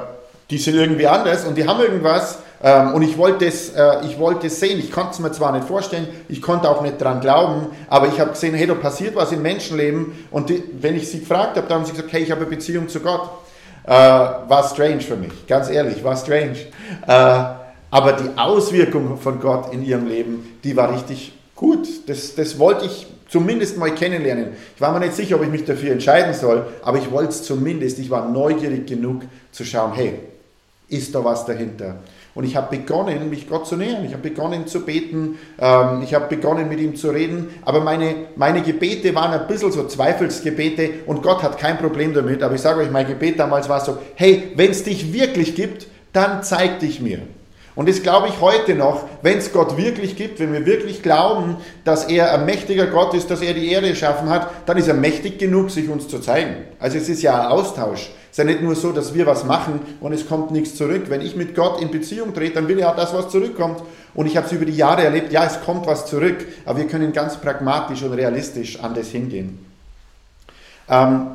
die 0.48 0.56
sind 0.56 0.76
irgendwie 0.76 1.06
anders 1.06 1.44
und 1.44 1.58
die 1.58 1.66
haben 1.66 1.80
irgendwas. 1.80 2.38
Ähm, 2.62 2.94
und 2.94 3.02
ich 3.02 3.18
wollte 3.18 3.44
es 3.44 3.74
äh, 3.74 4.06
ich 4.06 4.52
sehen. 4.52 4.78
Ich 4.78 4.90
konnte 4.90 5.10
es 5.10 5.18
mir 5.18 5.32
zwar 5.32 5.52
nicht 5.52 5.66
vorstellen, 5.66 6.08
ich 6.30 6.40
konnte 6.40 6.70
auch 6.70 6.80
nicht 6.80 6.98
dran 6.98 7.20
glauben, 7.20 7.66
aber 7.88 8.08
ich 8.08 8.18
habe 8.18 8.30
gesehen, 8.30 8.54
hey, 8.54 8.66
da 8.66 8.74
passiert 8.74 9.14
was 9.14 9.30
im 9.32 9.42
Menschenleben. 9.42 10.26
Und 10.30 10.48
die, 10.48 10.64
wenn 10.80 10.96
ich 10.96 11.10
sie 11.10 11.20
gefragt 11.20 11.58
habe, 11.58 11.68
dann 11.68 11.80
haben 11.80 11.84
sie 11.84 11.92
gesagt, 11.92 12.12
hey, 12.12 12.22
ich 12.22 12.30
habe 12.30 12.40
eine 12.40 12.50
Beziehung 12.50 12.88
zu 12.88 13.00
Gott. 13.00 13.28
Äh, 13.86 13.90
war 13.90 14.68
strange 14.68 15.00
für 15.00 15.16
mich, 15.16 15.46
ganz 15.46 15.70
ehrlich, 15.70 16.02
war 16.02 16.16
strange. 16.16 16.56
Äh, 17.06 17.44
aber 17.90 18.12
die 18.12 18.36
Auswirkung 18.36 19.16
von 19.18 19.40
Gott 19.40 19.72
in 19.72 19.84
ihrem 19.84 20.08
Leben, 20.08 20.58
die 20.64 20.76
war 20.76 20.92
richtig 20.92 21.32
gut. 21.54 21.86
Das, 22.08 22.34
das 22.34 22.58
wollte 22.58 22.86
ich 22.86 23.06
zumindest 23.28 23.78
mal 23.78 23.94
kennenlernen. 23.94 24.48
Ich 24.74 24.80
war 24.80 24.92
mir 24.92 25.00
nicht 25.00 25.14
sicher, 25.14 25.36
ob 25.36 25.42
ich 25.42 25.50
mich 25.50 25.64
dafür 25.64 25.92
entscheiden 25.92 26.34
soll, 26.34 26.66
aber 26.82 26.98
ich 26.98 27.10
wollte 27.10 27.30
es 27.30 27.44
zumindest. 27.44 27.98
Ich 27.98 28.10
war 28.10 28.28
neugierig 28.28 28.86
genug 28.86 29.22
zu 29.52 29.64
schauen, 29.64 29.92
hey, 29.94 30.18
ist 30.88 31.14
da 31.14 31.24
was 31.24 31.46
dahinter? 31.46 31.96
Und 32.36 32.44
ich 32.44 32.54
habe 32.54 32.76
begonnen, 32.76 33.30
mich 33.30 33.48
Gott 33.48 33.66
zu 33.66 33.76
nähern. 33.76 34.04
Ich 34.04 34.12
habe 34.12 34.28
begonnen 34.28 34.66
zu 34.66 34.84
beten. 34.84 35.38
Ähm, 35.58 36.02
ich 36.02 36.12
habe 36.12 36.28
begonnen, 36.28 36.68
mit 36.68 36.78
ihm 36.78 36.94
zu 36.94 37.08
reden. 37.08 37.48
Aber 37.64 37.80
meine, 37.80 38.14
meine 38.36 38.60
Gebete 38.60 39.14
waren 39.14 39.32
ein 39.32 39.46
bisschen 39.48 39.72
so 39.72 39.84
Zweifelsgebete 39.84 40.90
und 41.06 41.22
Gott 41.22 41.42
hat 41.42 41.56
kein 41.56 41.78
Problem 41.78 42.12
damit. 42.12 42.42
Aber 42.42 42.54
ich 42.54 42.60
sage 42.60 42.80
euch, 42.80 42.90
mein 42.90 43.06
Gebet 43.06 43.38
damals 43.38 43.70
war 43.70 43.80
so, 43.80 43.96
hey, 44.16 44.52
wenn 44.54 44.70
es 44.70 44.84
dich 44.84 45.14
wirklich 45.14 45.54
gibt, 45.54 45.86
dann 46.12 46.42
zeig 46.42 46.78
dich 46.80 47.00
mir. 47.00 47.20
Und 47.76 47.90
das 47.90 48.02
glaube 48.02 48.28
ich 48.28 48.40
heute 48.40 48.74
noch, 48.74 49.04
wenn 49.20 49.36
es 49.36 49.52
Gott 49.52 49.76
wirklich 49.76 50.16
gibt, 50.16 50.40
wenn 50.40 50.52
wir 50.52 50.64
wirklich 50.64 51.02
glauben, 51.02 51.58
dass 51.84 52.04
er 52.04 52.32
ein 52.32 52.46
mächtiger 52.46 52.86
Gott 52.86 53.12
ist, 53.12 53.30
dass 53.30 53.42
er 53.42 53.52
die 53.52 53.70
Erde 53.70 53.90
erschaffen 53.90 54.30
hat, 54.30 54.50
dann 54.64 54.78
ist 54.78 54.88
er 54.88 54.94
mächtig 54.94 55.38
genug, 55.38 55.70
sich 55.70 55.88
uns 55.90 56.08
zu 56.08 56.18
zeigen. 56.18 56.56
Also 56.80 56.96
es 56.96 57.10
ist 57.10 57.20
ja 57.20 57.38
ein 57.38 57.48
Austausch. 57.48 58.10
Es 58.30 58.38
ist 58.38 58.38
ja 58.38 58.44
nicht 58.44 58.62
nur 58.62 58.74
so, 58.74 58.92
dass 58.92 59.12
wir 59.12 59.26
was 59.26 59.44
machen 59.44 59.80
und 60.00 60.12
es 60.14 60.26
kommt 60.26 60.50
nichts 60.50 60.74
zurück. 60.74 61.04
Wenn 61.08 61.20
ich 61.20 61.36
mit 61.36 61.54
Gott 61.54 61.82
in 61.82 61.90
Beziehung 61.90 62.32
trete, 62.32 62.54
dann 62.54 62.68
will 62.68 62.78
er 62.78 62.90
auch 62.90 62.96
das, 62.96 63.12
was 63.12 63.28
zurückkommt. 63.28 63.82
Und 64.14 64.26
ich 64.26 64.38
habe 64.38 64.46
es 64.46 64.52
über 64.52 64.64
die 64.64 64.76
Jahre 64.76 65.04
erlebt, 65.04 65.30
ja, 65.30 65.44
es 65.44 65.60
kommt 65.60 65.86
was 65.86 66.06
zurück, 66.06 66.46
aber 66.64 66.78
wir 66.78 66.86
können 66.86 67.12
ganz 67.12 67.36
pragmatisch 67.36 68.02
und 68.02 68.14
realistisch 68.14 68.80
an 68.82 68.94
das 68.94 69.08
hingehen. 69.08 69.58
Ähm, 70.88 71.26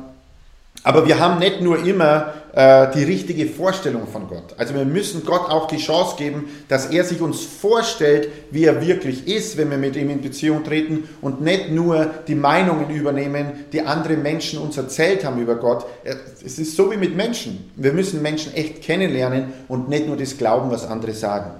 aber 0.84 1.06
wir 1.06 1.20
haben 1.20 1.38
nicht 1.38 1.60
nur 1.60 1.78
immer 1.84 2.34
äh, 2.52 2.90
die 2.94 3.04
richtige 3.04 3.46
Vorstellung 3.46 4.06
von 4.06 4.28
Gott. 4.28 4.54
Also 4.58 4.74
wir 4.74 4.84
müssen 4.84 5.24
Gott 5.24 5.48
auch 5.48 5.66
die 5.66 5.78
Chance 5.78 6.16
geben, 6.18 6.50
dass 6.68 6.86
er 6.86 7.04
sich 7.04 7.20
uns 7.20 7.42
vorstellt, 7.44 8.28
wie 8.50 8.64
er 8.64 8.86
wirklich 8.86 9.26
ist, 9.26 9.56
wenn 9.56 9.70
wir 9.70 9.78
mit 9.78 9.96
ihm 9.96 10.10
in 10.10 10.20
Beziehung 10.20 10.62
treten 10.62 11.08
und 11.22 11.40
nicht 11.40 11.70
nur 11.70 12.10
die 12.28 12.34
Meinungen 12.34 12.90
übernehmen, 12.90 13.64
die 13.72 13.80
andere 13.80 14.16
Menschen 14.16 14.58
uns 14.58 14.76
erzählt 14.76 15.24
haben 15.24 15.40
über 15.40 15.56
Gott. 15.56 15.86
Äh, 16.04 16.14
es 16.44 16.58
ist 16.58 16.76
so 16.76 16.90
wie 16.90 16.96
mit 16.96 17.16
Menschen. 17.16 17.70
Wir 17.76 17.92
müssen 17.92 18.20
Menschen 18.20 18.52
echt 18.54 18.82
kennenlernen 18.82 19.52
und 19.68 19.88
nicht 19.88 20.06
nur 20.06 20.16
das 20.16 20.36
glauben, 20.36 20.70
was 20.70 20.86
andere 20.86 21.12
sagen. 21.12 21.52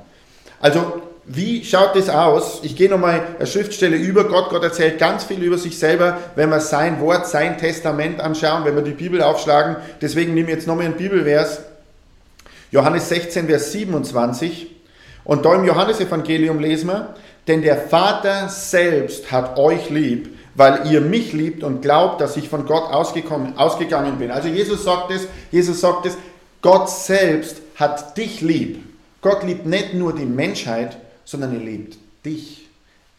Also 0.61 1.03
wie 1.25 1.65
schaut 1.65 1.95
das 1.95 2.09
aus? 2.09 2.61
Ich 2.63 2.75
gehe 2.75 2.91
nochmal 2.91 3.23
eine 3.39 3.47
Schriftstelle 3.47 3.97
über 3.97 4.25
Gott. 4.25 4.51
Gott 4.51 4.65
erzählt 4.65 4.99
ganz 4.99 5.25
viel 5.25 5.41
über 5.43 5.57
sich 5.57 5.79
selber, 5.79 6.19
wenn 6.35 6.51
wir 6.51 6.61
sein 6.61 7.01
Wort, 7.01 7.29
sein 7.29 7.59
Testament 7.59 8.21
anschauen, 8.21 8.65
wenn 8.65 8.75
wir 8.75 8.83
die 8.83 8.91
Bibel 8.91 9.23
aufschlagen. 9.23 9.77
Deswegen 10.01 10.35
nehme 10.35 10.49
ich 10.49 10.57
jetzt 10.57 10.67
nochmal 10.67 10.87
einen 10.87 10.97
Bibelvers. 10.97 11.61
Johannes 12.73 13.09
16, 13.09 13.47
Vers 13.47 13.71
27. 13.71 14.69
Und 15.25 15.45
da 15.45 15.55
im 15.55 15.65
Johannesevangelium 15.65 16.59
lesen 16.59 16.89
wir, 16.89 17.15
denn 17.47 17.63
der 17.63 17.77
Vater 17.77 18.49
selbst 18.49 19.31
hat 19.31 19.59
euch 19.59 19.91
lieb, 19.91 20.37
weil 20.57 20.91
ihr 20.91 21.01
mich 21.01 21.33
liebt 21.33 21.63
und 21.63 21.83
glaubt, 21.83 22.21
dass 22.21 22.37
ich 22.37 22.49
von 22.49 22.67
Gott 22.67 22.93
ausgegangen 22.93 24.19
bin. 24.19 24.33
Also 24.33 24.49
Jesus 24.49 24.83
sagt 24.83 25.13
es, 25.13 25.29
Jesus 25.53 25.81
sagt 25.81 26.07
es, 26.07 26.17
Gott 26.63 26.91
selbst 26.91 27.59
hat 27.77 28.17
dich 28.17 28.41
lieb. 28.41 28.85
Gott 29.21 29.45
liebt 29.45 29.67
nicht 29.67 29.95
nur 29.95 30.15
die 30.15 30.25
Menschheit, 30.25 30.97
sondern 31.25 31.55
er 31.55 31.61
liebt 31.61 31.99
dich, 32.25 32.69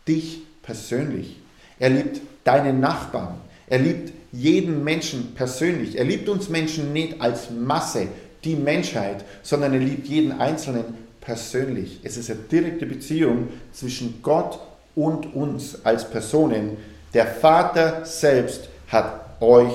dich 0.08 0.42
persönlich. 0.62 1.38
Er 1.80 1.90
liebt 1.90 2.22
deinen 2.44 2.80
Nachbarn. 2.80 3.36
Er 3.68 3.80
liebt 3.80 4.12
jeden 4.32 4.84
Menschen 4.84 5.34
persönlich. 5.36 5.98
Er 5.98 6.06
liebt 6.06 6.28
uns 6.30 6.50
Menschen 6.50 6.94
nicht 6.94 7.22
als 7.22 7.50
Masse, 7.50 8.08
die 8.44 8.56
Menschheit, 8.56 9.24
sondern 9.42 9.74
er 9.74 9.80
liebt 9.80 10.08
jeden 10.08 10.34
Einzelnen 10.34 10.86
persönlich. 11.22 12.00
Es 12.04 12.18
ist 12.18 12.30
eine 12.30 12.40
direkte 12.40 12.86
Beziehung 12.86 13.48
zwischen 13.72 14.22
Gott 14.22 14.60
und 14.96 15.34
uns 15.34 15.86
als 15.86 16.10
Personen. 16.10 16.78
Der 17.14 17.28
Vater 17.28 18.06
selbst 18.06 18.70
hat 18.90 19.42
euch 19.42 19.74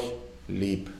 lieb. 0.48 0.90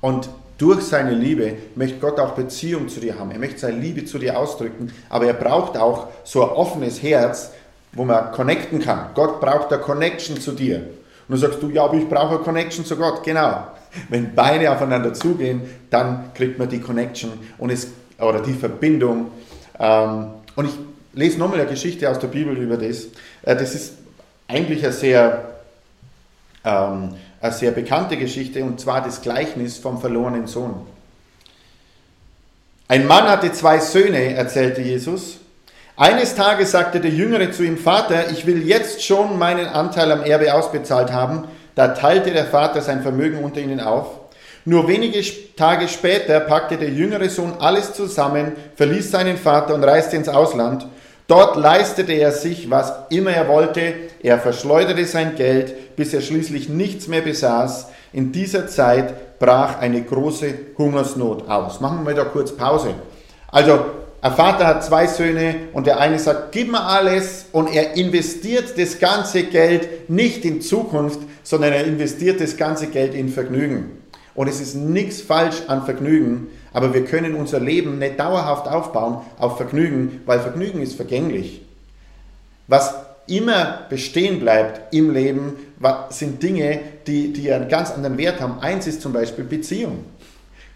Und 0.00 0.28
durch 0.60 0.82
seine 0.82 1.12
Liebe 1.12 1.54
möchte 1.74 1.98
Gott 1.98 2.20
auch 2.20 2.32
Beziehung 2.32 2.90
zu 2.90 3.00
dir 3.00 3.18
haben. 3.18 3.30
Er 3.30 3.38
möchte 3.38 3.60
seine 3.60 3.80
Liebe 3.80 4.04
zu 4.04 4.18
dir 4.18 4.38
ausdrücken, 4.38 4.92
aber 5.08 5.24
er 5.24 5.32
braucht 5.32 5.78
auch 5.78 6.08
so 6.22 6.42
ein 6.42 6.50
offenes 6.50 7.02
Herz, 7.02 7.52
wo 7.92 8.04
man 8.04 8.30
connecten 8.32 8.78
kann. 8.78 9.06
Gott 9.14 9.40
braucht 9.40 9.72
eine 9.72 9.80
Connection 9.80 10.38
zu 10.38 10.52
dir. 10.52 10.76
Und 10.76 11.34
du 11.34 11.36
sagst 11.36 11.62
du, 11.62 11.70
ja, 11.70 11.84
aber 11.84 11.94
ich 11.94 12.06
brauche 12.06 12.34
eine 12.34 12.44
Connection 12.44 12.84
zu 12.84 12.96
Gott. 12.96 13.22
Genau. 13.24 13.68
Wenn 14.10 14.34
beide 14.34 14.70
aufeinander 14.70 15.14
zugehen, 15.14 15.62
dann 15.88 16.32
kriegt 16.34 16.58
man 16.58 16.68
die 16.68 16.80
Connection 16.80 17.32
und 17.56 17.70
es, 17.70 17.88
oder 18.18 18.40
die 18.40 18.52
Verbindung. 18.52 19.30
Ähm, 19.78 20.26
und 20.56 20.66
ich 20.66 20.74
lese 21.14 21.38
nochmal 21.38 21.60
eine 21.60 21.70
Geschichte 21.70 22.08
aus 22.10 22.18
der 22.18 22.28
Bibel 22.28 22.54
über 22.54 22.76
das. 22.76 23.06
Äh, 23.42 23.56
das 23.56 23.74
ist 23.74 23.94
eigentlich 24.46 24.84
eine 24.84 24.92
sehr 24.92 25.44
ähm, 26.64 27.14
eine 27.40 27.52
sehr 27.52 27.70
bekannte 27.70 28.16
Geschichte, 28.16 28.62
und 28.62 28.80
zwar 28.80 29.02
das 29.02 29.22
Gleichnis 29.22 29.78
vom 29.78 30.00
verlorenen 30.00 30.46
Sohn. 30.46 30.86
Ein 32.88 33.06
Mann 33.06 33.28
hatte 33.28 33.52
zwei 33.52 33.78
Söhne, 33.78 34.34
erzählte 34.34 34.82
Jesus. 34.82 35.38
Eines 35.96 36.34
Tages 36.34 36.72
sagte 36.72 36.98
der 36.98 37.10
Jüngere 37.10 37.52
zu 37.52 37.62
ihm, 37.62 37.78
Vater, 37.78 38.30
ich 38.30 38.46
will 38.46 38.66
jetzt 38.66 39.02
schon 39.04 39.38
meinen 39.38 39.66
Anteil 39.66 40.10
am 40.10 40.22
Erbe 40.22 40.52
ausbezahlt 40.52 41.12
haben. 41.12 41.44
Da 41.74 41.88
teilte 41.88 42.32
der 42.32 42.46
Vater 42.46 42.80
sein 42.80 43.02
Vermögen 43.02 43.44
unter 43.44 43.60
ihnen 43.60 43.80
auf. 43.80 44.06
Nur 44.64 44.88
wenige 44.88 45.22
Tage 45.56 45.88
später 45.88 46.40
packte 46.40 46.76
der 46.76 46.90
jüngere 46.90 47.28
Sohn 47.28 47.54
alles 47.58 47.94
zusammen, 47.94 48.52
verließ 48.76 49.10
seinen 49.10 49.36
Vater 49.38 49.74
und 49.74 49.84
reiste 49.84 50.16
ins 50.16 50.28
Ausland. 50.28 50.86
Dort 51.26 51.56
leistete 51.56 52.12
er 52.12 52.32
sich, 52.32 52.70
was 52.70 52.92
immer 53.10 53.30
er 53.30 53.46
wollte. 53.46 53.94
Er 54.20 54.38
verschleuderte 54.40 55.04
sein 55.04 55.36
Geld, 55.36 55.89
bis 56.00 56.14
er 56.14 56.22
schließlich 56.22 56.70
nichts 56.70 57.08
mehr 57.08 57.20
besaß. 57.20 57.88
In 58.14 58.32
dieser 58.32 58.66
Zeit 58.68 59.38
brach 59.38 59.78
eine 59.80 60.02
große 60.02 60.54
Hungersnot 60.78 61.46
aus. 61.46 61.80
Machen 61.80 62.06
wir 62.06 62.14
da 62.14 62.24
kurz 62.24 62.56
Pause. 62.56 62.94
Also, 63.48 63.80
ein 64.22 64.32
Vater 64.32 64.66
hat 64.66 64.82
zwei 64.82 65.06
Söhne 65.06 65.56
und 65.74 65.86
der 65.86 66.00
eine 66.00 66.18
sagt, 66.18 66.52
gib 66.52 66.72
mir 66.72 66.82
alles 66.82 67.44
und 67.52 67.70
er 67.74 67.96
investiert 67.96 68.78
das 68.78 68.98
ganze 68.98 69.42
Geld 69.42 70.08
nicht 70.08 70.46
in 70.46 70.62
Zukunft, 70.62 71.20
sondern 71.42 71.74
er 71.74 71.84
investiert 71.84 72.40
das 72.40 72.56
ganze 72.56 72.86
Geld 72.86 73.14
in 73.14 73.28
Vergnügen. 73.28 73.98
Und 74.34 74.48
es 74.48 74.58
ist 74.58 74.76
nichts 74.76 75.20
falsch 75.20 75.64
an 75.66 75.84
Vergnügen, 75.84 76.46
aber 76.72 76.94
wir 76.94 77.04
können 77.04 77.34
unser 77.34 77.60
Leben 77.60 77.98
nicht 77.98 78.18
dauerhaft 78.18 78.66
aufbauen 78.68 79.18
auf 79.38 79.58
Vergnügen, 79.58 80.22
weil 80.24 80.40
Vergnügen 80.40 80.80
ist 80.80 80.94
vergänglich. 80.94 81.60
Was 82.68 82.94
immer 83.30 83.80
bestehen 83.88 84.40
bleibt 84.40 84.92
im 84.94 85.12
Leben, 85.12 85.56
sind 86.10 86.42
Dinge, 86.42 86.80
die, 87.06 87.32
die 87.32 87.50
einen 87.52 87.68
ganz 87.68 87.90
anderen 87.90 88.18
Wert 88.18 88.40
haben. 88.40 88.60
Eins 88.60 88.86
ist 88.86 89.00
zum 89.00 89.12
Beispiel 89.12 89.44
Beziehung. 89.44 90.04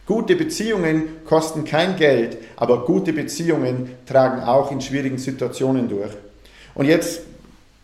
Gute 0.06 0.36
Beziehungen 0.36 1.24
kosten 1.24 1.64
kein 1.64 1.96
Geld, 1.96 2.36
aber 2.56 2.84
gute 2.84 3.12
Beziehungen 3.12 3.90
tragen 4.06 4.42
auch 4.42 4.70
in 4.70 4.80
schwierigen 4.80 5.18
Situationen 5.18 5.88
durch. 5.88 6.12
Und 6.74 6.86
jetzt 6.86 7.20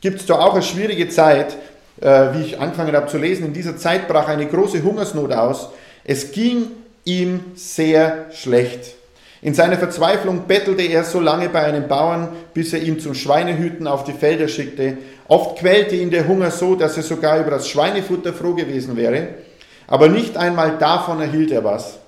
gibt 0.00 0.20
es 0.20 0.26
da 0.26 0.38
auch 0.38 0.54
eine 0.54 0.62
schwierige 0.62 1.08
Zeit, 1.08 1.56
äh, 2.00 2.34
wie 2.34 2.42
ich 2.42 2.60
angefangen 2.60 2.94
habe 2.94 3.06
zu 3.06 3.18
lesen. 3.18 3.46
In 3.46 3.52
dieser 3.52 3.76
Zeit 3.76 4.08
brach 4.08 4.28
eine 4.28 4.46
große 4.46 4.82
Hungersnot 4.82 5.32
aus. 5.32 5.70
Es 6.04 6.32
ging 6.32 6.68
ihm 7.04 7.40
sehr 7.54 8.26
schlecht. 8.32 8.94
In 9.42 9.54
seiner 9.54 9.78
Verzweiflung 9.78 10.46
bettelte 10.46 10.82
er 10.82 11.04
so 11.04 11.20
lange 11.20 11.48
bei 11.48 11.64
einem 11.64 11.88
Bauern, 11.88 12.28
bis 12.52 12.74
er 12.74 12.82
ihn 12.82 13.00
zum 13.00 13.14
Schweinehüten 13.14 13.86
auf 13.86 14.04
die 14.04 14.12
Felder 14.12 14.48
schickte. 14.48 14.98
Oft 15.30 15.60
quälte 15.60 15.94
ihn 15.94 16.10
der 16.10 16.26
Hunger 16.26 16.50
so, 16.50 16.74
dass 16.74 16.96
er 16.96 17.04
sogar 17.04 17.38
über 17.38 17.52
das 17.52 17.68
Schweinefutter 17.68 18.32
froh 18.32 18.52
gewesen 18.52 18.96
wäre. 18.96 19.28
Aber 19.86 20.08
nicht 20.08 20.36
einmal 20.36 20.76
davon 20.76 21.20
erhielt 21.20 21.52
er 21.52 21.62
was. 21.62 21.98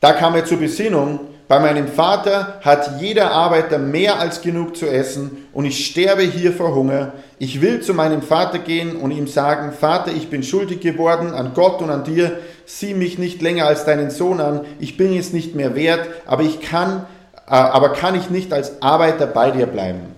Da 0.00 0.14
kam 0.14 0.34
er 0.34 0.46
zur 0.46 0.56
Besinnung, 0.56 1.20
bei 1.46 1.58
meinem 1.60 1.86
Vater 1.86 2.58
hat 2.62 3.02
jeder 3.02 3.32
Arbeiter 3.32 3.76
mehr 3.76 4.18
als 4.18 4.40
genug 4.40 4.78
zu 4.78 4.86
essen 4.86 5.46
und 5.52 5.66
ich 5.66 5.84
sterbe 5.84 6.22
hier 6.22 6.54
vor 6.54 6.74
Hunger. 6.74 7.12
Ich 7.38 7.60
will 7.60 7.82
zu 7.82 7.92
meinem 7.92 8.22
Vater 8.22 8.60
gehen 8.60 8.96
und 8.96 9.10
ihm 9.10 9.26
sagen, 9.26 9.72
Vater, 9.72 10.10
ich 10.10 10.30
bin 10.30 10.42
schuldig 10.42 10.80
geworden 10.80 11.34
an 11.34 11.52
Gott 11.52 11.82
und 11.82 11.90
an 11.90 12.02
dir. 12.02 12.38
Sieh 12.64 12.94
mich 12.94 13.18
nicht 13.18 13.42
länger 13.42 13.66
als 13.66 13.84
deinen 13.84 14.08
Sohn 14.08 14.40
an. 14.40 14.62
Ich 14.78 14.96
bin 14.96 15.14
es 15.14 15.34
nicht 15.34 15.54
mehr 15.54 15.74
wert, 15.74 16.08
aber 16.24 16.44
ich 16.44 16.62
kann, 16.62 17.04
äh, 17.46 17.50
aber 17.50 17.92
kann 17.92 18.14
ich 18.14 18.30
nicht 18.30 18.54
als 18.54 18.80
Arbeiter 18.80 19.26
bei 19.26 19.50
dir 19.50 19.66
bleiben. 19.66 20.17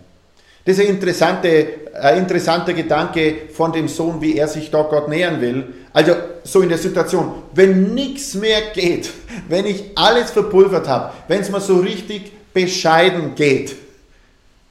Das 0.64 0.76
ist 0.78 0.84
ein 0.84 0.94
interessante, 0.94 1.68
ein 2.00 2.18
interessanter 2.18 2.74
Gedanke 2.74 3.48
von 3.52 3.72
dem 3.72 3.88
Sohn, 3.88 4.20
wie 4.20 4.36
er 4.36 4.48
sich 4.48 4.70
da 4.70 4.82
Gott 4.82 5.08
nähern 5.08 5.40
will. 5.40 5.74
Also 5.92 6.12
so 6.44 6.60
in 6.60 6.68
der 6.68 6.78
Situation, 6.78 7.32
wenn 7.54 7.94
nichts 7.94 8.34
mehr 8.34 8.60
geht, 8.74 9.10
wenn 9.48 9.66
ich 9.66 9.92
alles 9.96 10.30
verpulvert 10.30 10.88
habe, 10.88 11.12
wenn 11.28 11.40
es 11.40 11.50
mir 11.50 11.60
so 11.60 11.78
richtig 11.78 12.32
bescheiden 12.52 13.34
geht, 13.34 13.76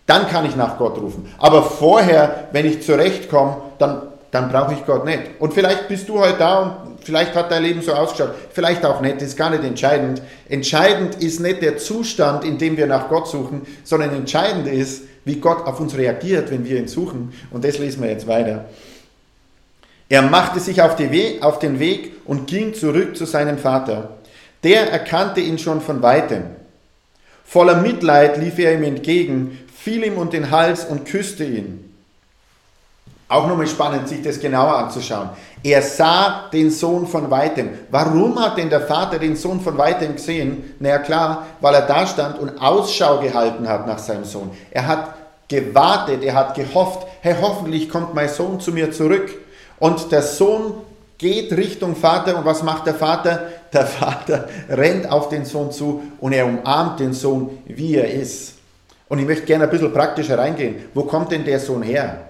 dann 0.05 0.27
kann 0.27 0.46
ich 0.46 0.55
nach 0.55 0.77
Gott 0.77 0.98
rufen. 0.98 1.31
Aber 1.38 1.63
vorher, 1.63 2.50
wenn 2.51 2.65
ich 2.65 2.81
zurechtkomme, 2.81 3.58
dann, 3.77 4.01
dann 4.31 4.50
brauche 4.50 4.74
ich 4.74 4.86
Gott 4.86 5.05
nicht. 5.05 5.22
Und 5.39 5.53
vielleicht 5.53 5.88
bist 5.88 6.10
du 6.10 6.19
heute 6.19 6.38
da 6.39 6.60
und 6.86 6.88
vielleicht 7.09 7.33
hat 7.33 7.51
dein 7.51 7.63
Leben 7.63 7.81
so 7.81 7.91
ausgeschaut, 7.91 8.35
vielleicht 8.51 8.85
auch 8.85 9.01
nicht, 9.01 9.15
das 9.15 9.29
ist 9.29 9.37
gar 9.37 9.49
nicht 9.49 9.63
entscheidend. 9.63 10.21
Entscheidend 10.47 11.15
ist 11.15 11.39
nicht 11.39 11.63
der 11.63 11.79
Zustand, 11.79 12.43
in 12.43 12.59
dem 12.59 12.77
wir 12.77 12.85
nach 12.85 13.09
Gott 13.09 13.27
suchen, 13.27 13.65
sondern 13.83 14.13
entscheidend 14.13 14.67
ist, 14.67 15.05
wie 15.25 15.37
Gott 15.37 15.65
auf 15.65 15.79
uns 15.79 15.97
reagiert, 15.97 16.51
wenn 16.51 16.65
wir 16.65 16.77
ihn 16.77 16.87
suchen. 16.87 17.33
Und 17.49 17.65
das 17.65 17.79
lesen 17.79 18.03
wir 18.03 18.11
jetzt 18.11 18.27
weiter. 18.27 18.65
Er 20.07 20.21
machte 20.21 20.59
sich 20.59 20.83
auf, 20.83 20.99
We 20.99 21.39
auf 21.41 21.57
den 21.57 21.79
Weg 21.79 22.11
und 22.25 22.45
ging 22.45 22.75
zurück 22.75 23.17
zu 23.17 23.25
seinem 23.25 23.57
Vater. 23.57 24.17
Der 24.63 24.91
erkannte 24.91 25.41
ihn 25.41 25.57
schon 25.57 25.81
von 25.81 26.03
weitem. 26.03 26.43
Voller 27.43 27.81
Mitleid 27.81 28.37
lief 28.37 28.59
er 28.59 28.75
ihm 28.75 28.83
entgegen, 28.83 29.57
fiel 29.75 30.03
ihm 30.03 30.17
um 30.19 30.29
den 30.29 30.51
Hals 30.51 30.85
und 30.85 31.05
küsste 31.05 31.43
ihn. 31.43 31.88
Auch 33.29 33.45
nochmal 33.45 33.67
spannend, 33.67 34.09
sich 34.09 34.24
das 34.24 34.39
genauer 34.39 34.75
anzuschauen. 34.75 35.29
Er 35.62 35.83
sah 35.83 36.50
den 36.51 36.71
Sohn 36.71 37.05
von 37.05 37.29
weitem. 37.29 37.69
Warum 37.91 38.39
hat 38.43 38.57
denn 38.57 38.71
der 38.71 38.81
Vater 38.81 39.19
den 39.19 39.36
Sohn 39.36 39.62
von 39.62 39.77
weitem 39.77 40.15
gesehen? 40.15 40.75
Na 40.79 40.89
ja, 40.89 40.98
klar, 40.98 41.45
weil 41.62 41.75
er 41.75 41.83
da 41.83 42.07
stand 42.07 42.39
und 42.39 42.59
Ausschau 42.59 43.19
gehalten 43.19 43.69
hat 43.69 43.86
nach 43.86 44.00
seinem 44.00 44.25
Sohn. 44.25 44.50
Er 44.71 44.88
hat 44.88 45.13
gewartet, 45.48 46.24
er 46.24 46.33
hat 46.33 46.55
gehofft, 46.55 47.05
hey, 47.21 47.36
hoffentlich 47.39 47.88
kommt 47.88 48.15
mein 48.15 48.29
Sohn 48.29 48.59
zu 48.59 48.71
mir 48.71 48.91
zurück. 48.91 49.29
Und 49.77 50.12
der 50.12 50.24
Sohn 50.24 50.74
geht 51.19 51.53
Richtung 51.53 51.95
Vater 51.95 52.36
und 52.36 52.45
was 52.45 52.63
macht 52.63 52.88
der 52.88 52.95
Vater? 52.95 53.43
Der 53.71 53.86
Vater 53.86 54.50
rennt 54.69 55.12
auf 55.12 55.29
den 55.29 55.45
Sohn 55.45 55.71
zu 55.71 56.01
und 56.19 56.33
er 56.33 56.48
umarmt 56.48 57.00
den 57.00 57.13
Sohn, 57.13 57.59
wie 57.67 57.95
er 57.95 58.12
ist. 58.12 58.55
Und 59.07 59.19
ich 59.19 59.25
möchte 59.25 59.45
gerne 59.45 59.65
ein 59.65 59.69
bisschen 59.69 59.93
praktischer 59.93 60.39
reingehen. 60.39 60.75
Wo 60.95 61.03
kommt 61.03 61.31
denn 61.31 61.45
der 61.45 61.59
Sohn 61.59 61.83
her? 61.83 62.28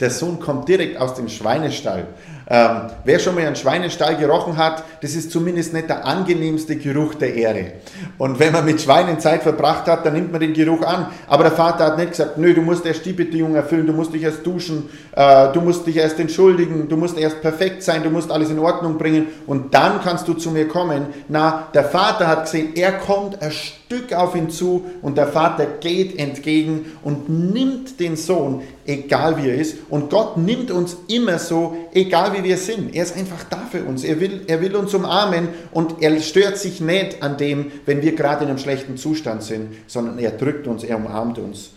Der 0.00 0.10
Sohn 0.10 0.40
kommt 0.40 0.68
direkt 0.68 0.98
aus 0.98 1.14
dem 1.14 1.28
Schweinestall. 1.28 2.06
Ähm, 2.50 2.90
wer 3.04 3.18
schon 3.18 3.34
mal 3.34 3.46
einen 3.46 3.56
Schweinestall 3.56 4.16
gerochen 4.16 4.56
hat, 4.56 4.82
das 5.02 5.14
ist 5.14 5.30
zumindest 5.30 5.74
nicht 5.74 5.90
der 5.90 6.06
angenehmste 6.06 6.76
Geruch 6.76 7.14
der 7.14 7.34
Erde. 7.34 7.72
Und 8.16 8.38
wenn 8.38 8.52
man 8.52 8.64
mit 8.64 8.80
Schweinen 8.80 9.20
Zeit 9.20 9.42
verbracht 9.42 9.86
hat, 9.86 10.06
dann 10.06 10.14
nimmt 10.14 10.32
man 10.32 10.40
den 10.40 10.54
Geruch 10.54 10.82
an. 10.82 11.08
Aber 11.26 11.42
der 11.44 11.52
Vater 11.52 11.84
hat 11.84 11.98
nicht 11.98 12.12
gesagt, 12.12 12.38
nö, 12.38 12.54
du 12.54 12.62
musst 12.62 12.86
erst 12.86 13.04
die 13.04 13.12
Bedingungen 13.12 13.54
erfüllen, 13.54 13.86
du 13.86 13.92
musst 13.92 14.14
dich 14.14 14.22
erst 14.22 14.46
duschen, 14.46 14.88
äh, 15.14 15.52
du 15.52 15.60
musst 15.60 15.86
dich 15.86 15.96
erst 15.98 16.18
entschuldigen, 16.20 16.88
du 16.88 16.96
musst 16.96 17.18
erst 17.18 17.42
perfekt 17.42 17.82
sein, 17.82 18.02
du 18.02 18.08
musst 18.08 18.30
alles 18.30 18.48
in 18.48 18.58
Ordnung 18.58 18.96
bringen 18.96 19.26
und 19.46 19.74
dann 19.74 20.00
kannst 20.02 20.26
du 20.26 20.32
zu 20.32 20.50
mir 20.50 20.68
kommen. 20.68 21.06
Na, 21.28 21.68
der 21.74 21.84
Vater 21.84 22.26
hat 22.26 22.44
gesehen, 22.44 22.70
er 22.76 22.92
kommt 22.92 23.42
ein 23.42 23.52
Stück 23.52 24.12
auf 24.14 24.34
ihn 24.34 24.50
zu 24.50 24.84
und 25.02 25.16
der 25.18 25.28
Vater 25.28 25.66
geht 25.80 26.18
entgegen 26.18 26.92
und 27.02 27.28
nimmt 27.28 28.00
den 28.00 28.16
Sohn, 28.16 28.62
egal 28.86 29.36
wie 29.36 29.48
er 29.48 29.56
ist. 29.56 29.76
Und 29.88 30.10
Gott 30.10 30.36
nimmt 30.36 30.70
uns 30.70 30.96
immer 31.08 31.38
so, 31.38 31.76
egal 31.92 32.32
wie 32.34 32.37
wie 32.38 32.48
wir 32.48 32.56
sind. 32.56 32.94
Er 32.94 33.02
ist 33.02 33.16
einfach 33.16 33.44
da 33.50 33.66
für 33.70 33.82
uns. 33.82 34.04
Er 34.04 34.20
will, 34.20 34.42
er 34.46 34.60
will 34.60 34.74
uns 34.76 34.94
umarmen 34.94 35.48
und 35.72 36.02
er 36.02 36.18
stört 36.20 36.58
sich 36.58 36.80
nicht 36.80 37.22
an 37.22 37.36
dem, 37.36 37.72
wenn 37.86 38.02
wir 38.02 38.14
gerade 38.14 38.44
in 38.44 38.50
einem 38.50 38.58
schlechten 38.58 38.96
Zustand 38.96 39.42
sind, 39.42 39.74
sondern 39.86 40.18
er 40.18 40.30
drückt 40.30 40.66
uns, 40.66 40.84
er 40.84 40.96
umarmt 40.96 41.38
uns. 41.38 41.70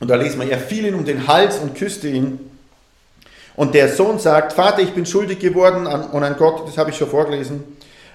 Und 0.00 0.08
da 0.08 0.16
lesen 0.16 0.40
wir, 0.40 0.50
er 0.50 0.58
fiel 0.58 0.86
ihn 0.86 0.94
um 0.94 1.04
den 1.04 1.26
Hals 1.26 1.58
und 1.58 1.74
küsste 1.74 2.08
ihn. 2.08 2.40
Und 3.56 3.74
der 3.74 3.88
Sohn 3.88 4.18
sagt, 4.18 4.54
Vater, 4.54 4.80
ich 4.80 4.94
bin 4.94 5.04
schuldig 5.04 5.38
geworden 5.38 5.86
an, 5.86 6.04
und 6.04 6.24
an 6.24 6.36
Gott, 6.38 6.66
das 6.66 6.78
habe 6.78 6.90
ich 6.90 6.96
schon 6.96 7.08
vorgelesen. 7.08 7.62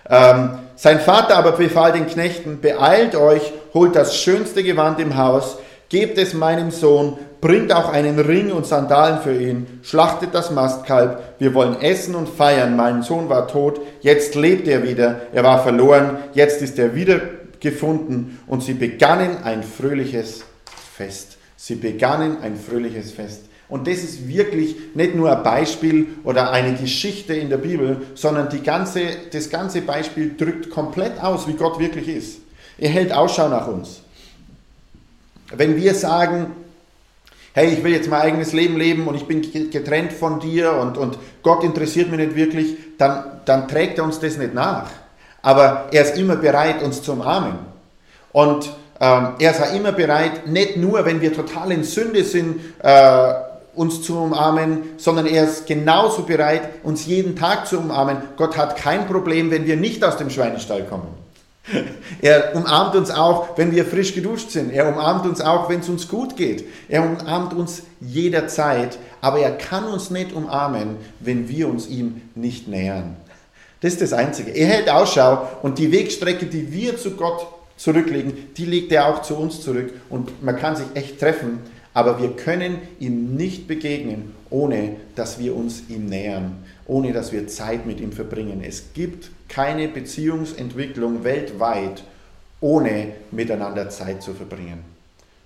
Ähm, 0.09 0.57
sein 0.75 0.99
Vater 0.99 1.37
aber 1.37 1.53
befahl 1.53 1.91
den 1.91 2.07
Knechten, 2.07 2.59
beeilt 2.61 3.15
euch, 3.15 3.53
holt 3.73 3.95
das 3.95 4.17
schönste 4.17 4.63
Gewand 4.63 4.99
im 4.99 5.17
Haus, 5.17 5.57
gebt 5.89 6.17
es 6.17 6.33
meinem 6.33 6.71
Sohn, 6.71 7.17
bringt 7.45 7.71
auch 7.71 7.89
einen 7.89 8.17
Ring 8.17 8.51
und 8.51 8.65
Sandalen 8.65 9.19
für 9.19 9.39
ihn, 9.39 9.67
schlachtet 9.83 10.33
das 10.33 10.49
Mastkalb, 10.49 11.35
wir 11.37 11.53
wollen 11.53 11.79
essen 11.79 12.15
und 12.15 12.27
feiern, 12.27 12.75
mein 12.75 13.03
Sohn 13.03 13.29
war 13.29 13.47
tot, 13.47 13.79
jetzt 14.01 14.33
lebt 14.33 14.67
er 14.67 14.81
wieder, 14.81 15.21
er 15.31 15.43
war 15.43 15.61
verloren, 15.61 16.17
jetzt 16.33 16.63
ist 16.63 16.79
er 16.79 16.95
wieder 16.95 17.21
gefunden 17.59 18.39
und 18.47 18.63
sie 18.63 18.73
begannen 18.73 19.43
ein 19.43 19.61
fröhliches 19.61 20.43
Fest. 20.97 21.37
Sie 21.55 21.75
begannen 21.75 22.37
ein 22.41 22.55
fröhliches 22.55 23.11
Fest. 23.11 23.41
Und 23.69 23.85
das 23.85 23.99
ist 23.99 24.27
wirklich 24.27 24.75
nicht 24.95 25.13
nur 25.13 25.37
ein 25.37 25.43
Beispiel 25.43 26.07
oder 26.23 26.49
eine 26.49 26.73
Geschichte 26.73 27.35
in 27.35 27.51
der 27.51 27.57
Bibel, 27.57 28.07
sondern 28.15 28.49
ganze, 28.63 29.01
das 29.31 29.51
ganze 29.51 29.81
Beispiel 29.81 30.33
drückt 30.35 30.71
komplett 30.71 31.21
aus, 31.21 31.47
wie 31.47 31.53
Gott 31.53 31.77
wirklich 31.77 32.07
ist. 32.07 32.39
Er 32.79 32.89
hält 32.89 33.13
Ausschau 33.13 33.49
nach 33.49 33.67
uns. 33.67 34.01
Wenn 35.55 35.75
wir 35.75 35.93
sagen, 35.93 36.64
hey, 37.55 37.69
ich 37.69 37.83
will 37.85 37.93
jetzt 37.93 38.09
mein 38.09 38.21
eigenes 38.21 38.51
Leben 38.51 38.75
leben 38.75 39.07
und 39.07 39.15
ich 39.15 39.25
bin 39.27 39.41
getrennt 39.71 40.11
von 40.11 40.41
dir 40.41 40.73
und, 40.73 40.97
und 40.97 41.17
Gott 41.41 41.63
interessiert 41.63 42.11
mich 42.11 42.19
nicht 42.19 42.35
wirklich, 42.35 42.75
dann, 42.97 43.23
dann 43.45 43.69
trägt 43.69 43.97
er 43.97 44.03
uns 44.03 44.19
das 44.19 44.37
nicht 44.37 44.53
nach. 44.53 44.89
Aber 45.41 45.85
er 45.91 46.03
ist 46.03 46.17
immer 46.17 46.35
bereit, 46.35 46.83
uns 46.83 47.01
zu 47.01 47.13
umarmen. 47.13 47.53
Und 48.33 48.69
ähm, 48.99 49.35
er 49.39 49.51
ist 49.51 49.61
auch 49.61 49.73
immer 49.73 49.93
bereit, 49.93 50.47
nicht 50.47 50.75
nur, 50.75 51.05
wenn 51.05 51.21
wir 51.21 51.33
total 51.33 51.71
in 51.71 51.85
Sünde 51.85 52.25
sind, 52.25 52.59
äh, 52.83 53.33
uns 53.73 54.01
zu 54.01 54.17
umarmen, 54.17 54.83
sondern 54.97 55.25
er 55.25 55.45
ist 55.45 55.65
genauso 55.65 56.23
bereit, 56.23 56.83
uns 56.83 57.05
jeden 57.05 57.37
Tag 57.37 57.67
zu 57.67 57.79
umarmen. 57.79 58.17
Gott 58.35 58.57
hat 58.57 58.75
kein 58.75 59.07
Problem, 59.07 59.49
wenn 59.49 59.65
wir 59.65 59.77
nicht 59.77 60.03
aus 60.03 60.17
dem 60.17 60.29
Schweinestall 60.29 60.83
kommen. 60.83 61.24
Er 62.21 62.55
umarmt 62.55 62.95
uns 62.95 63.11
auch, 63.11 63.57
wenn 63.57 63.71
wir 63.71 63.85
frisch 63.85 64.13
geduscht 64.13 64.51
sind. 64.51 64.71
Er 64.71 64.87
umarmt 64.87 65.25
uns 65.25 65.41
auch, 65.41 65.69
wenn 65.69 65.79
es 65.79 65.89
uns 65.89 66.07
gut 66.07 66.35
geht. 66.35 66.65
Er 66.87 67.03
umarmt 67.03 67.53
uns 67.53 67.83
jederzeit. 67.99 68.97
Aber 69.21 69.39
er 69.39 69.51
kann 69.51 69.85
uns 69.85 70.11
nicht 70.11 70.33
umarmen, 70.33 70.97
wenn 71.19 71.49
wir 71.49 71.67
uns 71.67 71.87
ihm 71.87 72.21
nicht 72.35 72.67
nähern. 72.67 73.15
Das 73.81 73.93
ist 73.93 74.01
das 74.01 74.13
Einzige. 74.13 74.51
Er 74.51 74.67
hält 74.67 74.89
Ausschau 74.89 75.47
und 75.61 75.77
die 75.77 75.91
Wegstrecke, 75.91 76.45
die 76.45 76.71
wir 76.71 76.97
zu 76.97 77.11
Gott 77.11 77.47
zurücklegen, 77.77 78.33
die 78.55 78.65
legt 78.65 78.91
er 78.91 79.07
auch 79.07 79.21
zu 79.21 79.35
uns 79.35 79.61
zurück. 79.61 79.93
Und 80.09 80.43
man 80.43 80.57
kann 80.57 80.75
sich 80.75 80.87
echt 80.93 81.19
treffen, 81.19 81.59
aber 81.93 82.21
wir 82.21 82.35
können 82.35 82.79
ihm 82.99 83.35
nicht 83.35 83.67
begegnen, 83.67 84.33
ohne 84.49 84.95
dass 85.15 85.39
wir 85.39 85.55
uns 85.55 85.83
ihm 85.89 86.05
nähern, 86.05 86.63
ohne 86.87 87.13
dass 87.13 87.31
wir 87.31 87.47
Zeit 87.47 87.85
mit 87.85 87.99
ihm 87.99 88.11
verbringen. 88.11 88.63
Es 88.65 88.93
gibt 88.93 89.29
keine 89.47 89.87
Beziehungsentwicklung 89.87 91.23
weltweit, 91.23 92.03
ohne 92.61 93.13
miteinander 93.31 93.89
Zeit 93.89 94.23
zu 94.23 94.33
verbringen. 94.33 94.83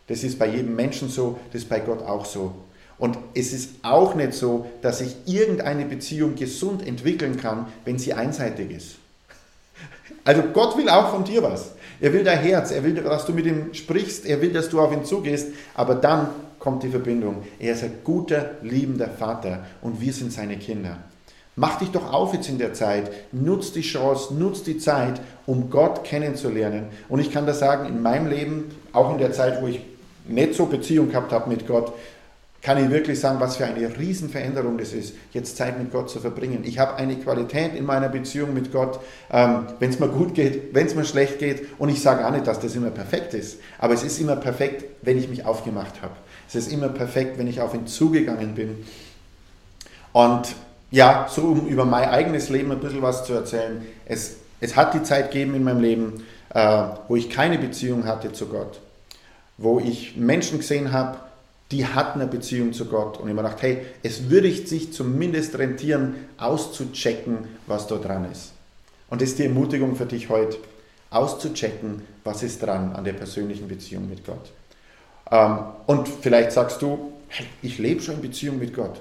Das 0.07 0.23
ist 0.23 0.39
bei 0.39 0.47
jedem 0.47 0.75
Menschen 0.75 1.09
so, 1.09 1.39
das 1.51 1.63
ist 1.63 1.69
bei 1.69 1.79
Gott 1.79 2.01
auch 2.01 2.25
so. 2.25 2.53
Und 2.97 3.17
es 3.33 3.53
ist 3.53 3.75
auch 3.81 4.15
nicht 4.15 4.33
so, 4.33 4.65
dass 4.81 4.99
sich 4.99 5.15
irgendeine 5.25 5.85
Beziehung 5.85 6.35
gesund 6.35 6.85
entwickeln 6.85 7.37
kann, 7.37 7.67
wenn 7.85 7.97
sie 7.97 8.13
einseitig 8.13 8.71
ist. 8.71 8.95
Also 10.25 10.43
Gott 10.53 10.77
will 10.77 10.89
auch 10.89 11.11
von 11.11 11.23
dir 11.23 11.41
was. 11.41 11.71
Er 12.01 12.13
will 12.13 12.23
dein 12.23 12.39
Herz, 12.39 12.71
er 12.71 12.83
will, 12.83 12.93
dass 12.93 13.25
du 13.25 13.33
mit 13.33 13.45
ihm 13.45 13.73
sprichst, 13.73 14.25
er 14.25 14.41
will, 14.41 14.51
dass 14.51 14.69
du 14.69 14.79
auf 14.79 14.91
ihn 14.91 15.05
zugehst, 15.05 15.47
aber 15.75 15.95
dann 15.95 16.29
kommt 16.57 16.83
die 16.83 16.89
Verbindung. 16.89 17.43
Er 17.57 17.73
ist 17.73 17.83
ein 17.83 17.99
guter, 18.03 18.51
liebender 18.61 19.09
Vater 19.09 19.65
und 19.81 19.99
wir 20.01 20.13
sind 20.13 20.31
seine 20.31 20.57
Kinder. 20.57 20.97
Mach 21.59 21.77
dich 21.77 21.91
doch 21.91 22.13
auf 22.13 22.33
jetzt 22.33 22.47
in 22.47 22.57
der 22.57 22.73
Zeit, 22.73 23.11
nutz 23.33 23.73
die 23.73 23.81
Chance, 23.81 24.33
nutz 24.33 24.63
die 24.63 24.77
Zeit, 24.77 25.19
um 25.45 25.69
Gott 25.69 26.05
kennenzulernen. 26.05 26.85
Und 27.09 27.19
ich 27.19 27.33
kann 27.33 27.45
das 27.45 27.59
sagen, 27.59 27.85
in 27.85 28.01
meinem 28.01 28.27
Leben, 28.27 28.71
auch 28.93 29.11
in 29.11 29.17
der 29.17 29.33
Zeit, 29.33 29.61
wo 29.61 29.67
ich 29.67 29.81
nicht 30.25 30.53
so 30.53 30.67
Beziehung 30.67 31.09
gehabt 31.09 31.33
habe 31.33 31.49
mit 31.49 31.67
Gott, 31.67 31.91
kann 32.61 32.81
ich 32.81 32.89
wirklich 32.89 33.19
sagen, 33.19 33.41
was 33.41 33.57
für 33.57 33.65
eine 33.65 33.99
Riesenveränderung 33.99 34.77
das 34.77 34.93
ist, 34.93 35.15
jetzt 35.33 35.57
Zeit 35.57 35.77
mit 35.77 35.91
Gott 35.91 36.09
zu 36.09 36.21
verbringen. 36.21 36.63
Ich 36.63 36.79
habe 36.79 36.95
eine 36.95 37.17
Qualität 37.17 37.75
in 37.75 37.85
meiner 37.85 38.07
Beziehung 38.07 38.53
mit 38.53 38.71
Gott, 38.71 39.01
ähm, 39.29 39.65
wenn 39.79 39.89
es 39.89 39.99
mir 39.99 40.07
gut 40.07 40.35
geht, 40.35 40.73
wenn 40.73 40.87
es 40.87 40.95
mir 40.95 41.03
schlecht 41.03 41.39
geht. 41.39 41.67
Und 41.77 41.89
ich 41.89 42.01
sage 42.01 42.25
auch 42.25 42.31
nicht, 42.31 42.47
dass 42.47 42.61
das 42.61 42.73
immer 42.73 42.89
perfekt 42.89 43.33
ist, 43.33 43.59
aber 43.79 43.93
es 43.93 44.03
ist 44.03 44.17
immer 44.21 44.37
perfekt, 44.37 44.85
wenn 45.01 45.17
ich 45.17 45.27
mich 45.27 45.45
aufgemacht 45.45 46.01
habe. 46.01 46.13
Es 46.47 46.55
ist 46.55 46.71
immer 46.71 46.87
perfekt, 46.87 47.37
wenn 47.37 47.47
ich 47.47 47.59
auf 47.59 47.73
ihn 47.73 47.85
zugegangen 47.85 48.55
bin. 48.55 48.77
Und 50.13 50.55
ja, 50.91 51.27
so 51.29 51.41
um 51.41 51.67
über 51.67 51.85
mein 51.85 52.09
eigenes 52.09 52.49
Leben 52.49 52.71
ein 52.71 52.79
bisschen 52.79 53.01
was 53.01 53.25
zu 53.25 53.33
erzählen. 53.33 53.85
Es, 54.05 54.37
es 54.59 54.75
hat 54.75 54.93
die 54.93 55.03
Zeit 55.03 55.31
gegeben 55.31 55.55
in 55.55 55.63
meinem 55.63 55.81
Leben, 55.81 56.23
äh, 56.53 56.83
wo 57.07 57.15
ich 57.15 57.29
keine 57.29 57.57
Beziehung 57.57 58.05
hatte 58.05 58.31
zu 58.33 58.47
Gott, 58.47 58.79
wo 59.57 59.79
ich 59.79 60.15
Menschen 60.17 60.59
gesehen 60.59 60.91
habe, 60.91 61.17
die 61.71 61.85
hatten 61.85 62.19
eine 62.19 62.29
Beziehung 62.29 62.73
zu 62.73 62.85
Gott 62.85 63.19
und 63.19 63.29
ich 63.29 63.35
mir 63.35 63.43
gedacht, 63.43 63.61
hey, 63.61 63.85
es 64.01 64.31
würde 64.31 64.51
sich 64.51 64.91
zumindest 64.91 65.57
rentieren, 65.59 66.15
auszuchecken, 66.37 67.47
was 67.67 67.85
da 67.85 67.97
dran 67.97 68.29
ist. 68.31 68.53
Und 69.11 69.21
das 69.21 69.29
ist 69.29 69.39
die 69.39 69.45
Ermutigung 69.45 69.95
für 69.95 70.07
dich 70.07 70.29
heute, 70.29 70.57
auszuchecken, 71.11 72.01
was 72.23 72.41
ist 72.41 72.63
dran 72.63 72.93
an 72.93 73.03
der 73.03 73.13
persönlichen 73.13 73.67
Beziehung 73.67 74.09
mit 74.09 74.25
Gott. 74.25 74.51
Ähm, 75.29 75.59
und 75.85 76.07
vielleicht 76.07 76.51
sagst 76.51 76.81
du, 76.81 77.13
hey, 77.27 77.45
ich 77.61 77.77
lebe 77.77 78.01
schon 78.01 78.15
in 78.15 78.21
Beziehung 78.21 78.57
mit 78.57 78.73
Gott 78.73 78.99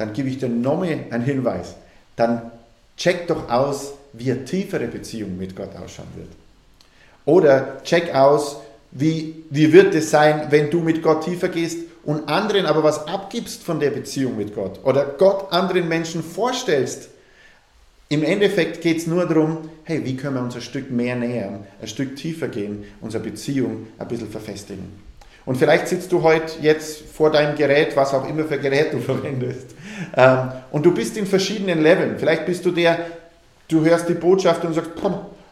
dann 0.00 0.14
gebe 0.14 0.30
ich 0.30 0.38
dir 0.38 0.48
nochmal 0.48 0.98
einen 1.10 1.24
Hinweis. 1.24 1.74
Dann 2.16 2.50
check 2.96 3.26
doch 3.26 3.50
aus, 3.50 3.92
wie 4.14 4.32
eine 4.32 4.46
tiefere 4.46 4.86
Beziehung 4.86 5.36
mit 5.36 5.54
Gott 5.54 5.76
ausschauen 5.76 6.08
wird. 6.16 6.30
Oder 7.26 7.82
check 7.84 8.14
aus, 8.14 8.56
wie, 8.92 9.44
wie 9.50 9.72
wird 9.72 9.94
es 9.94 10.10
sein, 10.10 10.46
wenn 10.48 10.70
du 10.70 10.80
mit 10.80 11.02
Gott 11.02 11.24
tiefer 11.24 11.48
gehst 11.48 11.78
und 12.02 12.28
anderen 12.30 12.64
aber 12.64 12.82
was 12.82 13.06
abgibst 13.06 13.62
von 13.62 13.78
der 13.78 13.90
Beziehung 13.90 14.38
mit 14.38 14.54
Gott 14.54 14.80
oder 14.84 15.04
Gott 15.04 15.52
anderen 15.52 15.86
Menschen 15.86 16.22
vorstellst. 16.22 17.10
Im 18.08 18.24
Endeffekt 18.24 18.80
geht 18.80 18.96
es 18.96 19.06
nur 19.06 19.26
darum, 19.26 19.68
hey, 19.84 20.04
wie 20.04 20.16
können 20.16 20.34
wir 20.34 20.42
uns 20.42 20.56
ein 20.56 20.62
Stück 20.62 20.90
mehr 20.90 21.14
nähern, 21.14 21.66
ein 21.80 21.86
Stück 21.86 22.16
tiefer 22.16 22.48
gehen, 22.48 22.84
unsere 23.02 23.22
Beziehung 23.22 23.86
ein 23.98 24.08
bisschen 24.08 24.30
verfestigen. 24.30 25.09
Und 25.50 25.56
vielleicht 25.56 25.88
sitzt 25.88 26.12
du 26.12 26.22
heute 26.22 26.60
jetzt 26.62 27.00
vor 27.12 27.32
deinem 27.32 27.56
Gerät, 27.56 27.96
was 27.96 28.14
auch 28.14 28.24
immer 28.28 28.44
für 28.44 28.56
Gerät 28.56 28.92
du 28.92 28.98
verwendest. 29.00 29.74
Ähm, 30.16 30.52
und 30.70 30.86
du 30.86 30.94
bist 30.94 31.16
in 31.16 31.26
verschiedenen 31.26 31.82
Leveln. 31.82 32.20
Vielleicht 32.20 32.46
bist 32.46 32.64
du 32.64 32.70
der, 32.70 33.00
du 33.66 33.84
hörst 33.84 34.08
die 34.08 34.14
Botschaft 34.14 34.64
und 34.64 34.74
sagst, 34.74 34.92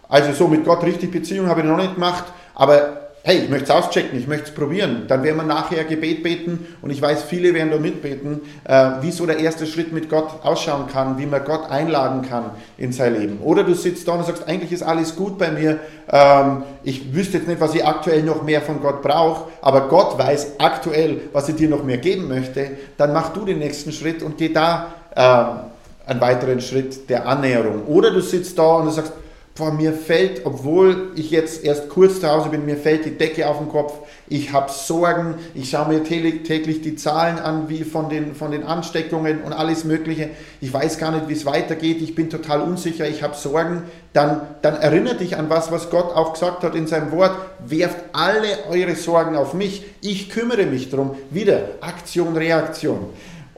also 0.08 0.32
so 0.32 0.46
mit 0.46 0.64
Gott 0.64 0.84
richtig 0.84 1.10
Beziehung 1.10 1.48
habe 1.48 1.62
ich 1.62 1.66
noch 1.66 1.76
nicht 1.76 1.96
gemacht, 1.96 2.26
aber 2.54 3.07
hey, 3.22 3.38
ich 3.38 3.48
möchte 3.50 3.64
es 3.64 3.70
auschecken, 3.70 4.18
ich 4.18 4.26
möchte 4.26 4.46
es 4.48 4.54
probieren. 4.54 5.04
Dann 5.08 5.22
werden 5.22 5.36
wir 5.36 5.44
nachher 5.44 5.84
Gebet 5.84 6.22
beten 6.22 6.66
und 6.80 6.90
ich 6.90 7.02
weiß, 7.02 7.24
viele 7.24 7.52
werden 7.52 7.70
da 7.70 7.78
mitbeten, 7.78 8.40
äh, 8.64 8.90
wie 9.02 9.10
so 9.10 9.26
der 9.26 9.38
erste 9.38 9.66
Schritt 9.66 9.92
mit 9.92 10.08
Gott 10.08 10.44
ausschauen 10.44 10.86
kann, 10.90 11.18
wie 11.18 11.26
man 11.26 11.44
Gott 11.44 11.70
einladen 11.70 12.22
kann 12.22 12.50
in 12.76 12.92
sein 12.92 13.14
Leben. 13.18 13.38
Oder 13.42 13.64
du 13.64 13.74
sitzt 13.74 14.08
da 14.08 14.12
und 14.12 14.24
sagst, 14.24 14.48
eigentlich 14.48 14.72
ist 14.72 14.82
alles 14.82 15.16
gut 15.16 15.38
bei 15.38 15.50
mir, 15.50 15.78
ähm, 16.10 16.62
ich 16.82 17.14
wüsste 17.14 17.38
jetzt 17.38 17.48
nicht, 17.48 17.60
was 17.60 17.74
ich 17.74 17.84
aktuell 17.84 18.22
noch 18.22 18.42
mehr 18.42 18.62
von 18.62 18.80
Gott 18.80 19.02
brauche, 19.02 19.50
aber 19.60 19.88
Gott 19.88 20.18
weiß 20.18 20.52
aktuell, 20.58 21.20
was 21.32 21.48
er 21.48 21.54
dir 21.54 21.68
noch 21.68 21.84
mehr 21.84 21.98
geben 21.98 22.28
möchte. 22.28 22.70
Dann 22.96 23.12
mach 23.12 23.32
du 23.32 23.44
den 23.44 23.58
nächsten 23.58 23.92
Schritt 23.92 24.22
und 24.22 24.38
geh 24.38 24.52
da 24.52 24.94
äh, 25.14 26.10
einen 26.10 26.20
weiteren 26.20 26.60
Schritt 26.60 27.10
der 27.10 27.26
Annäherung. 27.26 27.84
Oder 27.86 28.10
du 28.10 28.20
sitzt 28.20 28.58
da 28.58 28.76
und 28.76 28.86
du 28.86 28.90
sagst, 28.92 29.12
Boah, 29.58 29.72
mir 29.72 29.92
fällt, 29.92 30.46
obwohl 30.46 31.10
ich 31.16 31.32
jetzt 31.32 31.64
erst 31.64 31.88
kurz 31.88 32.20
zu 32.20 32.28
Hause 32.28 32.48
bin, 32.48 32.64
mir 32.64 32.76
fällt 32.76 33.04
die 33.04 33.18
Decke 33.18 33.48
auf 33.48 33.58
den 33.58 33.68
Kopf. 33.68 33.92
Ich 34.28 34.52
habe 34.52 34.70
Sorgen. 34.70 35.34
Ich 35.52 35.70
schaue 35.70 35.88
mir 35.88 36.04
täglich 36.04 36.80
die 36.80 36.94
Zahlen 36.94 37.40
an, 37.40 37.68
wie 37.68 37.82
von 37.82 38.08
den, 38.08 38.36
von 38.36 38.52
den 38.52 38.62
Ansteckungen 38.62 39.42
und 39.42 39.52
alles 39.52 39.82
Mögliche. 39.82 40.30
Ich 40.60 40.72
weiß 40.72 40.98
gar 40.98 41.10
nicht, 41.10 41.28
wie 41.28 41.32
es 41.32 41.44
weitergeht. 41.44 42.00
Ich 42.00 42.14
bin 42.14 42.30
total 42.30 42.60
unsicher. 42.60 43.08
Ich 43.08 43.24
habe 43.24 43.34
Sorgen. 43.34 43.82
Dann, 44.12 44.42
dann 44.62 44.76
erinnere 44.76 45.16
dich 45.16 45.36
an 45.36 45.50
was, 45.50 45.72
was 45.72 45.90
Gott 45.90 46.14
auch 46.14 46.34
gesagt 46.34 46.62
hat 46.62 46.76
in 46.76 46.86
seinem 46.86 47.10
Wort. 47.10 47.32
Werft 47.66 47.98
alle 48.12 48.46
eure 48.70 48.94
Sorgen 48.94 49.34
auf 49.34 49.54
mich. 49.54 49.84
Ich 50.00 50.30
kümmere 50.30 50.66
mich 50.66 50.88
darum. 50.88 51.16
Wieder 51.30 51.62
Aktion, 51.80 52.36
Reaktion. 52.36 53.06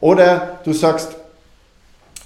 Oder 0.00 0.60
du 0.64 0.72
sagst, 0.72 1.16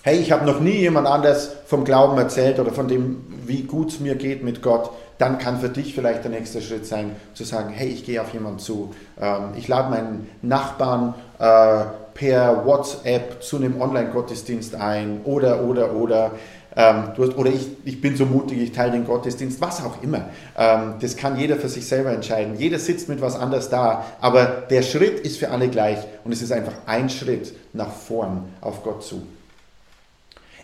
hey, 0.04 0.18
ich 0.18 0.32
habe 0.32 0.44
noch 0.44 0.60
nie 0.60 0.80
jemand 0.80 1.06
anders 1.06 1.50
vom 1.64 1.82
Glauben 1.82 2.18
erzählt 2.18 2.58
oder 2.58 2.72
von 2.72 2.88
dem, 2.88 3.24
wie 3.46 3.62
gut 3.62 3.88
es 3.88 4.00
mir 4.00 4.16
geht 4.16 4.44
mit 4.44 4.60
Gott, 4.60 4.90
dann 5.16 5.38
kann 5.38 5.58
für 5.60 5.70
dich 5.70 5.94
vielleicht 5.94 6.24
der 6.24 6.30
nächste 6.30 6.60
Schritt 6.60 6.84
sein, 6.84 7.16
zu 7.32 7.44
sagen, 7.44 7.70
hey, 7.70 7.88
ich 7.88 8.04
gehe 8.04 8.20
auf 8.20 8.34
jemanden 8.34 8.58
zu. 8.58 8.94
Ähm, 9.18 9.52
ich 9.56 9.66
lade 9.66 9.88
meinen 9.88 10.28
Nachbarn 10.42 11.14
äh, 11.38 11.84
per 12.12 12.66
WhatsApp 12.66 13.42
zu 13.42 13.56
einem 13.56 13.80
Online-Gottesdienst 13.80 14.74
ein 14.74 15.22
oder, 15.24 15.64
oder, 15.64 15.94
oder. 15.94 16.32
Ähm, 16.76 17.04
hast, 17.16 17.38
oder 17.38 17.50
ich, 17.50 17.68
ich 17.86 18.02
bin 18.02 18.14
so 18.14 18.26
mutig, 18.26 18.60
ich 18.60 18.72
teile 18.72 18.92
den 18.92 19.06
Gottesdienst, 19.06 19.58
was 19.62 19.82
auch 19.82 20.02
immer. 20.02 20.28
Ähm, 20.58 20.96
das 21.00 21.16
kann 21.16 21.38
jeder 21.38 21.56
für 21.56 21.70
sich 21.70 21.86
selber 21.86 22.10
entscheiden. 22.10 22.56
Jeder 22.58 22.78
sitzt 22.78 23.08
mit 23.08 23.22
was 23.22 23.36
anders 23.36 23.70
da, 23.70 24.04
aber 24.20 24.44
der 24.68 24.82
Schritt 24.82 25.20
ist 25.20 25.38
für 25.38 25.50
alle 25.50 25.68
gleich 25.68 26.00
und 26.24 26.32
es 26.32 26.42
ist 26.42 26.52
einfach 26.52 26.74
ein 26.84 27.08
Schritt 27.08 27.54
nach 27.72 27.90
vorn 27.90 28.50
auf 28.60 28.82
Gott 28.82 29.02
zu. 29.02 29.22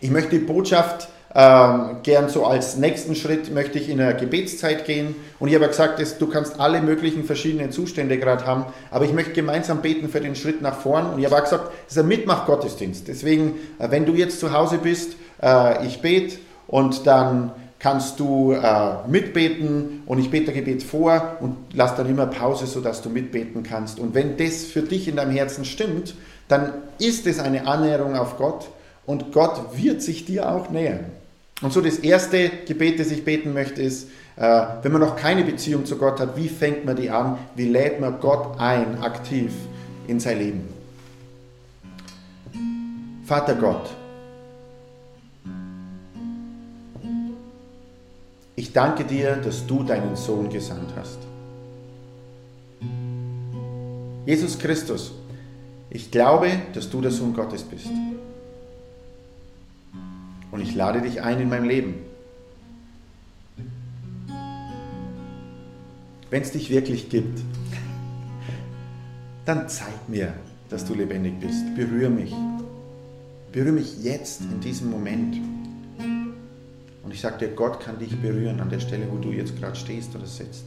Ich 0.01 0.11
möchte 0.11 0.39
die 0.39 0.45
Botschaft 0.45 1.09
ähm, 1.33 1.99
gern 2.03 2.29
so 2.29 2.45
als 2.45 2.77
nächsten 2.77 3.15
Schritt 3.15 3.55
möchte 3.55 3.79
ich 3.79 3.89
in 3.89 4.01
eine 4.01 4.17
Gebetszeit 4.17 4.85
gehen. 4.85 5.15
Und 5.39 5.49
ich 5.49 5.55
habe 5.55 5.69
gesagt, 5.69 6.01
dass 6.01 6.19
du 6.19 6.27
kannst 6.27 6.59
alle 6.59 6.81
möglichen 6.81 7.25
verschiedenen 7.25 7.71
Zustände 7.71 8.19
gerade 8.19 8.47
haben, 8.47 8.65
aber 8.91 9.05
ich 9.05 9.13
möchte 9.13 9.33
gemeinsam 9.33 9.81
beten 9.81 10.09
für 10.09 10.21
den 10.21 10.35
Schritt 10.35 10.61
nach 10.61 10.81
vorn. 10.81 11.13
Und 11.13 11.21
ich 11.21 11.27
habe 11.27 11.37
auch 11.37 11.45
gesagt, 11.45 11.71
es 11.87 11.93
ist 11.93 12.03
ein 12.03 12.09
Mitmach-Gottesdienst. 12.09 13.07
Deswegen, 13.07 13.55
äh, 13.79 13.91
wenn 13.91 14.07
du 14.07 14.15
jetzt 14.15 14.41
zu 14.41 14.53
Hause 14.53 14.79
bist, 14.79 15.17
äh, 15.43 15.87
ich 15.87 16.01
bete 16.01 16.39
und 16.67 17.07
dann 17.07 17.53
kannst 17.79 18.19
du 18.21 18.53
äh, 18.53 19.07
mitbeten 19.07 20.03
und 20.07 20.19
ich 20.19 20.31
bete 20.31 20.53
Gebet 20.53 20.83
vor 20.83 21.37
und 21.41 21.57
lass 21.73 21.95
dann 21.95 22.09
immer 22.09 22.27
Pause, 22.27 22.67
sodass 22.67 23.03
du 23.03 23.09
mitbeten 23.09 23.63
kannst. 23.63 24.01
Und 24.01 24.15
wenn 24.15 24.37
das 24.37 24.65
für 24.65 24.83
dich 24.83 25.09
in 25.09 25.17
deinem 25.17 25.31
Herzen 25.31 25.65
stimmt, 25.65 26.15
dann 26.49 26.73
ist 26.99 27.27
es 27.27 27.39
eine 27.39 27.67
Annäherung 27.67 28.17
auf 28.17 28.37
Gott 28.37 28.69
und 29.11 29.33
Gott 29.33 29.77
wird 29.77 30.03
sich 30.03 30.25
dir 30.25 30.49
auch 30.49 30.71
nähern. 30.71 31.07
Und 31.63 31.73
so 31.73 31.81
das 31.81 31.99
erste 31.99 32.49
Gebet, 32.65 33.01
das 33.01 33.11
ich 33.11 33.25
beten 33.25 33.53
möchte, 33.53 33.83
ist, 33.83 34.09
äh, 34.37 34.67
wenn 34.83 34.93
man 34.93 35.01
noch 35.01 35.17
keine 35.17 35.43
Beziehung 35.43 35.85
zu 35.85 35.97
Gott 35.97 36.21
hat, 36.21 36.37
wie 36.37 36.49
fängt 36.49 36.85
man 36.85 36.95
die 36.95 37.11
an? 37.11 37.37
Wie 37.57 37.67
lädt 37.67 38.01
man 38.01 38.21
Gott 38.21 38.61
ein, 38.61 39.03
aktiv 39.03 39.51
in 40.07 40.21
sein 40.21 40.39
Leben? 40.39 40.69
Vater 43.25 43.57
Gott, 43.57 43.91
ich 48.55 48.73
danke 48.73 49.03
dir, 49.03 49.35
dass 49.37 49.67
du 49.67 49.83
deinen 49.83 50.15
Sohn 50.15 50.49
gesandt 50.51 50.93
hast. 50.97 51.19
Jesus 54.25 54.57
Christus, 54.57 55.13
ich 55.91 56.13
glaube, 56.13 56.51
dass 56.75 56.89
du 56.89 57.01
der 57.01 57.11
Sohn 57.11 57.35
Gottes 57.35 57.65
bist 57.65 57.89
und 60.51 60.61
ich 60.61 60.75
lade 60.75 61.01
dich 61.03 61.23
ein 61.23 61.41
in 61.41 61.49
mein 61.49 61.65
Leben. 61.65 61.95
Wenn 66.31 66.43
es 66.43 66.53
dich 66.53 66.71
wirklich 66.71 67.09
gibt, 67.09 67.41
dann 69.45 69.69
zeig 69.69 70.09
mir, 70.09 70.33
dass 70.69 70.85
du 70.85 70.95
lebendig 70.95 71.41
bist. 71.41 71.75
Berühre 71.75 72.11
mich. 72.11 72.33
Berühre 73.53 73.73
mich 73.73 74.03
jetzt 74.05 74.43
in 74.43 74.61
diesem 74.61 74.91
Moment. 74.91 75.37
Und 77.03 77.13
ich 77.13 77.21
sage 77.21 77.39
dir, 77.39 77.49
Gott 77.49 77.81
kann 77.81 77.99
dich 77.99 78.17
berühren 78.21 78.61
an 78.61 78.71
der 78.71 78.79
Stelle, 78.79 79.11
wo 79.11 79.17
du 79.17 79.33
jetzt 79.33 79.59
gerade 79.59 79.75
stehst 79.75 80.15
oder 80.15 80.27
sitzt. 80.27 80.67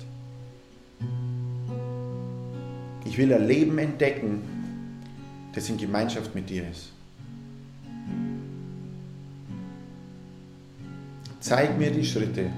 Ich 3.06 3.18
will 3.18 3.34
ein 3.34 3.48
Leben 3.48 3.78
entdecken, 3.78 4.42
das 5.54 5.70
in 5.70 5.78
Gemeinschaft 5.78 6.36
mit 6.36 6.50
dir 6.50 6.70
ist. 6.70 6.93
Zeig 11.44 11.78
mir 11.78 11.92
die 11.92 12.06
Schritte, 12.06 12.50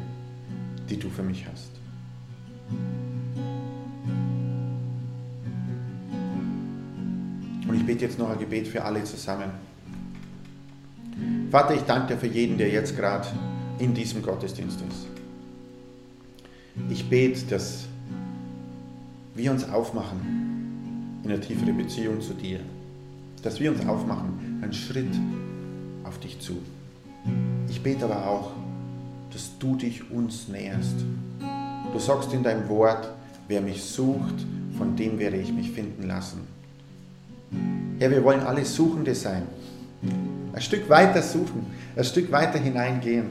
die 0.88 1.00
du 1.00 1.10
für 1.10 1.24
mich 1.24 1.43
hast. 1.52 1.71
Und 7.67 7.76
ich 7.76 7.84
bete 7.84 8.06
jetzt 8.06 8.19
noch 8.19 8.30
ein 8.30 8.38
Gebet 8.38 8.67
für 8.67 8.84
alle 8.84 9.04
zusammen. 9.04 9.50
Vater, 11.50 11.74
ich 11.74 11.82
danke 11.82 12.13
dir 12.13 12.19
für 12.19 12.28
jeden, 12.28 12.60
der 12.60 12.69
jetzt 12.69 12.95
gerade 12.95 13.28
in 13.80 13.95
diesem 13.95 14.21
Gottesdienst 14.21 14.80
ist. 14.88 15.08
Ich 16.88 17.10
bete, 17.10 17.43
dass 17.48 17.88
wir 19.34 19.50
uns 19.50 19.67
aufmachen 19.67 21.21
in 21.24 21.32
eine 21.32 21.39
tiefere 21.39 21.74
Beziehung 21.74 22.21
zu 22.21 22.36
dir. 22.36 22.60
Dass 23.41 23.60
wir 23.60 23.71
uns 23.71 23.84
aufmachen, 23.88 24.60
einen 24.62 24.74
Schritt 24.74 25.15
auf 26.04 26.19
dich 26.19 26.39
zu. 26.39 26.62
Ich 27.67 27.82
bete 27.82 28.06
aber 28.06 28.28
auch, 28.28 28.52
dass 29.36 29.52
du 29.60 29.76
dich 29.76 30.10
uns 30.12 30.48
näherst. 30.48 30.95
Du 31.91 32.00
sagst 32.00 32.32
in 32.32 32.41
deinem 32.41 32.69
Wort, 32.69 33.10
wer 33.50 33.60
mich 33.60 33.84
sucht, 33.84 34.45
von 34.78 34.95
dem 34.95 35.19
werde 35.19 35.36
ich 35.36 35.52
mich 35.52 35.71
finden 35.71 36.04
lassen. 36.08 36.39
Herr, 38.00 38.12
wir 38.12 38.24
wollen 38.24 38.39
alle 38.39 38.63
Suchende 38.63 39.13
sein. 39.13 39.43
Ein 40.54 40.62
Stück 40.62 40.89
weiter 40.89 41.21
suchen, 41.21 41.65
ein 41.98 42.06
Stück 42.06 42.32
weiter 42.32 42.60
hineingehen. 42.60 43.26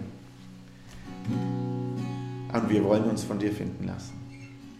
Und 2.52 2.68
wir 2.68 2.84
wollen 2.84 3.04
uns 3.04 3.24
von 3.24 3.38
dir 3.38 3.52
finden 3.52 3.86
lassen. 3.86 4.12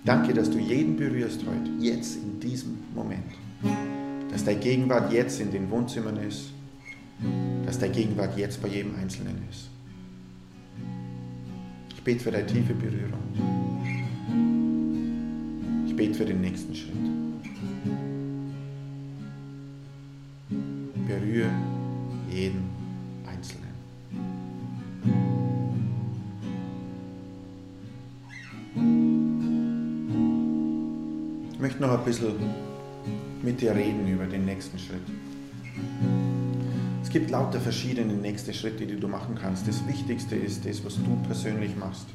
Danke, 0.05 0.35
dass 0.35 0.51
du 0.51 0.59
jeden 0.59 0.95
berührst 0.97 1.41
heute, 1.41 1.71
jetzt 1.83 2.17
in 2.17 2.39
diesem 2.39 2.81
Moment. 2.95 3.33
Dass 4.31 4.45
deine 4.45 4.61
Gegenwart 4.61 5.11
jetzt 5.11 5.41
in 5.41 5.51
den 5.51 5.71
Wohnzimmern 5.71 6.19
ist. 6.19 6.51
Dass 7.65 7.79
deine 7.79 7.95
Gegenwart 7.95 8.37
jetzt 8.37 8.61
bei 8.61 8.69
jedem 8.69 8.95
Einzelnen 8.97 9.39
ist 9.51 9.71
bete 12.05 12.23
für 12.23 12.31
deine 12.31 12.47
tiefe 12.47 12.75
Berührung. 12.75 13.23
Ich 15.87 15.97
bete 15.97 16.15
für 16.15 16.27
den 16.27 16.43
nächsten 16.43 16.75
Schritt. 16.75 16.93
Berühre 21.09 21.51
jeden 22.31 22.65
Einzelnen. 23.27 23.73
Ich 31.53 31.59
möchte 31.59 31.81
noch 31.81 31.99
ein 31.99 32.05
bisschen 32.05 32.35
mit 33.43 33.61
dir 33.63 33.75
reden 33.75 34.07
über 34.07 34.27
den 34.27 34.45
nächsten 34.45 34.79
Schritt 34.79 35.03
gibt 37.15 37.31
lauter 37.31 37.61
verschiedene 37.61 38.13
nächste 38.13 38.53
Schritte, 38.53 38.85
die 38.87 38.97
du 38.97 39.07
machen 39.07 39.39
kannst. 39.41 39.69
Das 39.69 39.87
Wichtigste 39.87 40.35
ist 40.35 40.67
das, 40.67 40.85
was 40.85 40.97
du 40.97 41.17
persönlich 41.29 41.77
machst. 41.77 42.07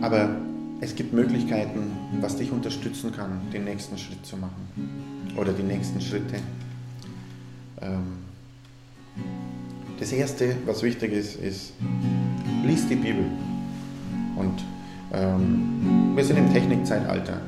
Aber 0.00 0.36
es 0.80 0.94
gibt 0.94 1.12
Möglichkeiten, 1.12 1.92
was 2.22 2.36
dich 2.36 2.50
unterstützen 2.50 3.12
kann, 3.12 3.42
den 3.52 3.64
nächsten 3.64 3.98
Schritt 3.98 4.24
zu 4.24 4.38
machen 4.38 5.34
oder 5.36 5.52
die 5.52 5.62
nächsten 5.62 6.00
Schritte. 6.00 6.36
Ähm, 7.82 8.24
das 9.98 10.10
Erste, 10.10 10.56
was 10.64 10.82
wichtig 10.82 11.12
ist, 11.12 11.36
ist, 11.36 11.74
lies 12.64 12.88
die 12.88 12.96
Bibel. 12.96 13.26
Und 14.36 14.64
ähm, 15.12 16.12
wir 16.16 16.24
sind 16.24 16.38
im 16.38 16.50
Technikzeitalter. 16.50 17.42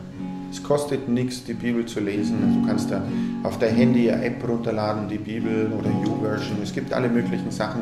Es 0.52 0.62
kostet 0.62 1.08
nichts, 1.08 1.44
die 1.44 1.54
Bibel 1.54 1.86
zu 1.86 2.00
lesen. 2.00 2.60
Du 2.60 2.68
kannst 2.68 2.90
da 2.90 3.02
auf 3.42 3.58
dein 3.58 3.74
Handy 3.74 4.10
eine 4.10 4.22
App 4.22 4.46
runterladen, 4.46 5.08
die 5.08 5.16
Bibel 5.16 5.72
oder 5.72 5.88
YouVersion. 5.88 6.58
Es 6.62 6.74
gibt 6.74 6.92
alle 6.92 7.08
möglichen 7.08 7.50
Sachen 7.50 7.80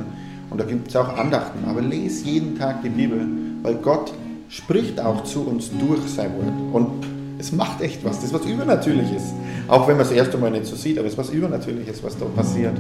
und 0.51 0.61
da 0.61 0.65
gibt 0.65 0.87
es 0.87 0.95
auch 0.95 1.19
Andachten. 1.19 1.69
Aber 1.69 1.83
lese 1.83 2.27
jeden 2.27 2.57
Tag 2.57 2.83
die 2.85 2.89
Bibel, 2.89 3.27
weil 3.63 3.75
Gott 3.75 4.13
spricht 4.49 5.01
auch 5.01 5.25
zu 5.25 5.49
uns 5.49 5.71
durch 5.81 6.01
sein 6.07 6.31
Wort. 6.35 6.73
Und 6.73 7.07
es 7.39 7.51
macht 7.51 7.81
echt 7.81 8.05
was. 8.05 8.17
Das 8.17 8.27
ist 8.27 8.35
was 8.35 8.47
Übernatürliches. 8.47 9.35
Auch 9.67 9.89
wenn 9.89 9.97
man 9.97 10.07
es 10.07 10.13
erst 10.13 10.33
einmal 10.33 10.53
nicht 10.53 10.67
so 10.67 10.77
sieht, 10.77 10.97
aber 10.97 11.09
es 11.09 11.15
ist 11.15 11.19
was 11.19 11.31
Übernatürliches, 11.31 12.05
was 12.05 12.17
da 12.19 12.27
passiert. 12.27 12.79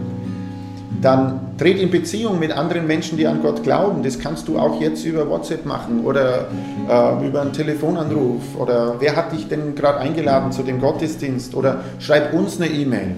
Dann 1.01 1.57
tritt 1.57 1.79
in 1.79 1.91
Beziehung 1.91 2.39
mit 2.39 2.53
anderen 2.53 2.87
Menschen, 2.87 3.17
die 3.17 3.27
an 3.27 3.41
Gott 3.43 3.63
glauben. 3.63 4.03
Das 4.03 4.19
kannst 4.19 4.49
du 4.49 4.59
auch 4.59 4.81
jetzt 4.81 5.05
über 5.05 5.29
WhatsApp 5.29 5.65
machen 5.65 6.05
oder 6.05 6.49
äh, 6.89 7.27
über 7.27 7.41
einen 7.41 7.53
Telefonanruf. 7.53 8.43
Oder 8.59 8.97
wer 8.99 9.17
hat 9.17 9.33
dich 9.33 9.49
denn 9.49 9.75
gerade 9.75 9.99
eingeladen 9.99 10.53
zu 10.53 10.63
dem 10.63 10.81
Gottesdienst? 10.81 11.55
Oder 11.55 11.81
schreib 11.99 12.35
uns 12.35 12.61
eine 12.61 12.71
E-Mail. 12.71 13.17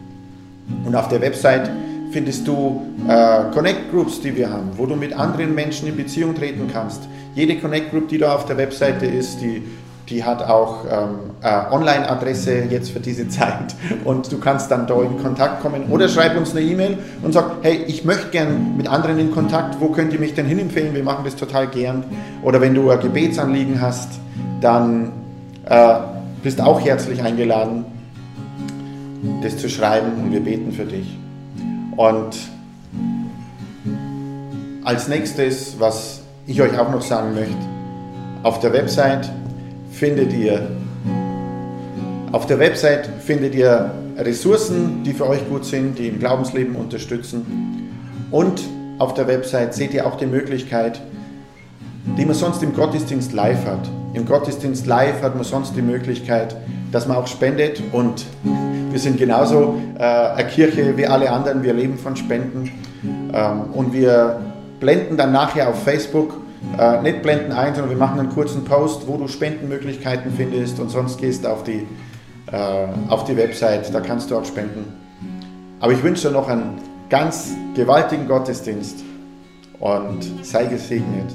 Und 0.84 0.94
auf 0.94 1.08
der 1.08 1.20
Website 1.20 1.70
findest 2.14 2.46
du 2.46 2.82
äh, 3.08 3.52
Connect 3.52 3.90
Groups, 3.90 4.20
die 4.20 4.34
wir 4.36 4.48
haben, 4.48 4.70
wo 4.76 4.86
du 4.86 4.94
mit 4.94 5.12
anderen 5.12 5.54
Menschen 5.54 5.88
in 5.88 5.96
Beziehung 5.96 6.34
treten 6.34 6.70
kannst. 6.72 7.02
Jede 7.34 7.56
Connect 7.56 7.90
Group, 7.90 8.08
die 8.08 8.18
da 8.18 8.34
auf 8.34 8.46
der 8.46 8.56
Webseite 8.56 9.04
ist, 9.04 9.40
die, 9.40 9.62
die 10.08 10.22
hat 10.22 10.40
auch 10.42 10.84
ähm, 10.84 11.18
äh, 11.42 11.72
Online-Adresse 11.72 12.66
jetzt 12.70 12.90
für 12.90 13.00
diese 13.00 13.28
Zeit 13.38 13.74
und 14.04 14.30
du 14.30 14.38
kannst 14.38 14.70
dann 14.70 14.86
da 14.86 15.02
in 15.02 15.20
Kontakt 15.20 15.60
kommen 15.60 15.86
oder 15.90 16.08
schreib 16.08 16.36
uns 16.36 16.52
eine 16.52 16.60
E-Mail 16.60 16.98
und 17.22 17.32
sag, 17.32 17.56
hey, 17.62 17.84
ich 17.88 18.04
möchte 18.04 18.28
gern 18.28 18.76
mit 18.76 18.86
anderen 18.86 19.18
in 19.18 19.32
Kontakt, 19.32 19.80
wo 19.80 19.88
könnt 19.88 20.12
ihr 20.12 20.20
mich 20.20 20.34
denn 20.34 20.46
hinempfehlen? 20.46 20.94
Wir 20.94 21.02
machen 21.02 21.24
das 21.24 21.34
total 21.34 21.66
gern. 21.66 22.04
Oder 22.42 22.60
wenn 22.60 22.74
du 22.74 22.90
ein 22.90 23.00
Gebetsanliegen 23.00 23.80
hast, 23.80 24.10
dann 24.60 25.10
äh, 25.64 25.94
bist 26.44 26.60
auch 26.60 26.80
herzlich 26.80 27.22
eingeladen, 27.22 27.86
das 29.42 29.56
zu 29.56 29.68
schreiben 29.68 30.12
und 30.22 30.32
wir 30.32 30.40
beten 30.40 30.72
für 30.72 30.84
dich. 30.84 31.18
Und 31.96 32.36
als 34.84 35.08
nächstes, 35.08 35.76
was 35.78 36.22
ich 36.46 36.60
euch 36.60 36.78
auch 36.78 36.90
noch 36.90 37.02
sagen 37.02 37.34
möchte, 37.34 37.56
auf 38.42 38.60
der 38.60 38.72
Website 38.72 39.30
findet 39.90 40.32
ihr 40.32 40.68
auf 42.32 42.46
der 42.46 42.58
Website 42.58 43.08
findet 43.24 43.54
ihr 43.54 43.92
Ressourcen, 44.18 45.04
die 45.04 45.12
für 45.12 45.28
euch 45.28 45.48
gut 45.48 45.64
sind, 45.64 46.00
die 46.00 46.08
im 46.08 46.18
Glaubensleben 46.18 46.74
unterstützen. 46.74 47.46
Und 48.32 48.60
auf 48.98 49.14
der 49.14 49.28
Website 49.28 49.72
seht 49.72 49.94
ihr 49.94 50.04
auch 50.04 50.16
die 50.16 50.26
Möglichkeit, 50.26 51.00
die 52.18 52.24
man 52.24 52.34
sonst 52.34 52.60
im 52.64 52.74
Gottesdienst 52.74 53.32
live 53.32 53.64
hat. 53.64 53.88
Im 54.14 54.26
Gottesdienst 54.26 54.84
live 54.84 55.22
hat 55.22 55.36
man 55.36 55.44
sonst 55.44 55.76
die 55.76 55.82
Möglichkeit, 55.82 56.56
dass 56.90 57.06
man 57.06 57.16
auch 57.18 57.28
spendet 57.28 57.80
und 57.92 58.24
wir 58.94 59.00
sind 59.00 59.18
genauso 59.18 59.74
äh, 59.98 60.02
eine 60.04 60.48
Kirche 60.48 60.96
wie 60.96 61.04
alle 61.04 61.28
anderen, 61.32 61.64
wir 61.64 61.74
leben 61.74 61.98
von 61.98 62.14
Spenden. 62.14 62.70
Ähm, 63.02 63.62
und 63.72 63.92
wir 63.92 64.40
blenden 64.78 65.16
dann 65.16 65.32
nachher 65.32 65.68
auf 65.68 65.82
Facebook, 65.82 66.34
äh, 66.78 67.02
nicht 67.02 67.20
blenden 67.20 67.50
ein, 67.50 67.74
sondern 67.74 67.90
wir 67.90 67.98
machen 67.98 68.20
einen 68.20 68.30
kurzen 68.30 68.64
Post, 68.64 69.08
wo 69.08 69.16
du 69.16 69.26
Spendenmöglichkeiten 69.26 70.32
findest. 70.36 70.78
Und 70.78 70.90
sonst 70.90 71.18
gehst 71.18 71.44
auf 71.44 71.64
die, 71.64 71.88
äh, 72.52 72.86
auf 73.08 73.24
die 73.24 73.36
Website, 73.36 73.92
da 73.92 74.00
kannst 74.00 74.30
du 74.30 74.36
auch 74.36 74.44
spenden. 74.44 74.84
Aber 75.80 75.90
ich 75.90 76.02
wünsche 76.04 76.28
dir 76.28 76.32
noch 76.34 76.48
einen 76.48 76.80
ganz 77.10 77.50
gewaltigen 77.74 78.28
Gottesdienst. 78.28 79.02
Und 79.80 80.22
sei 80.42 80.66
gesegnet. 80.66 81.34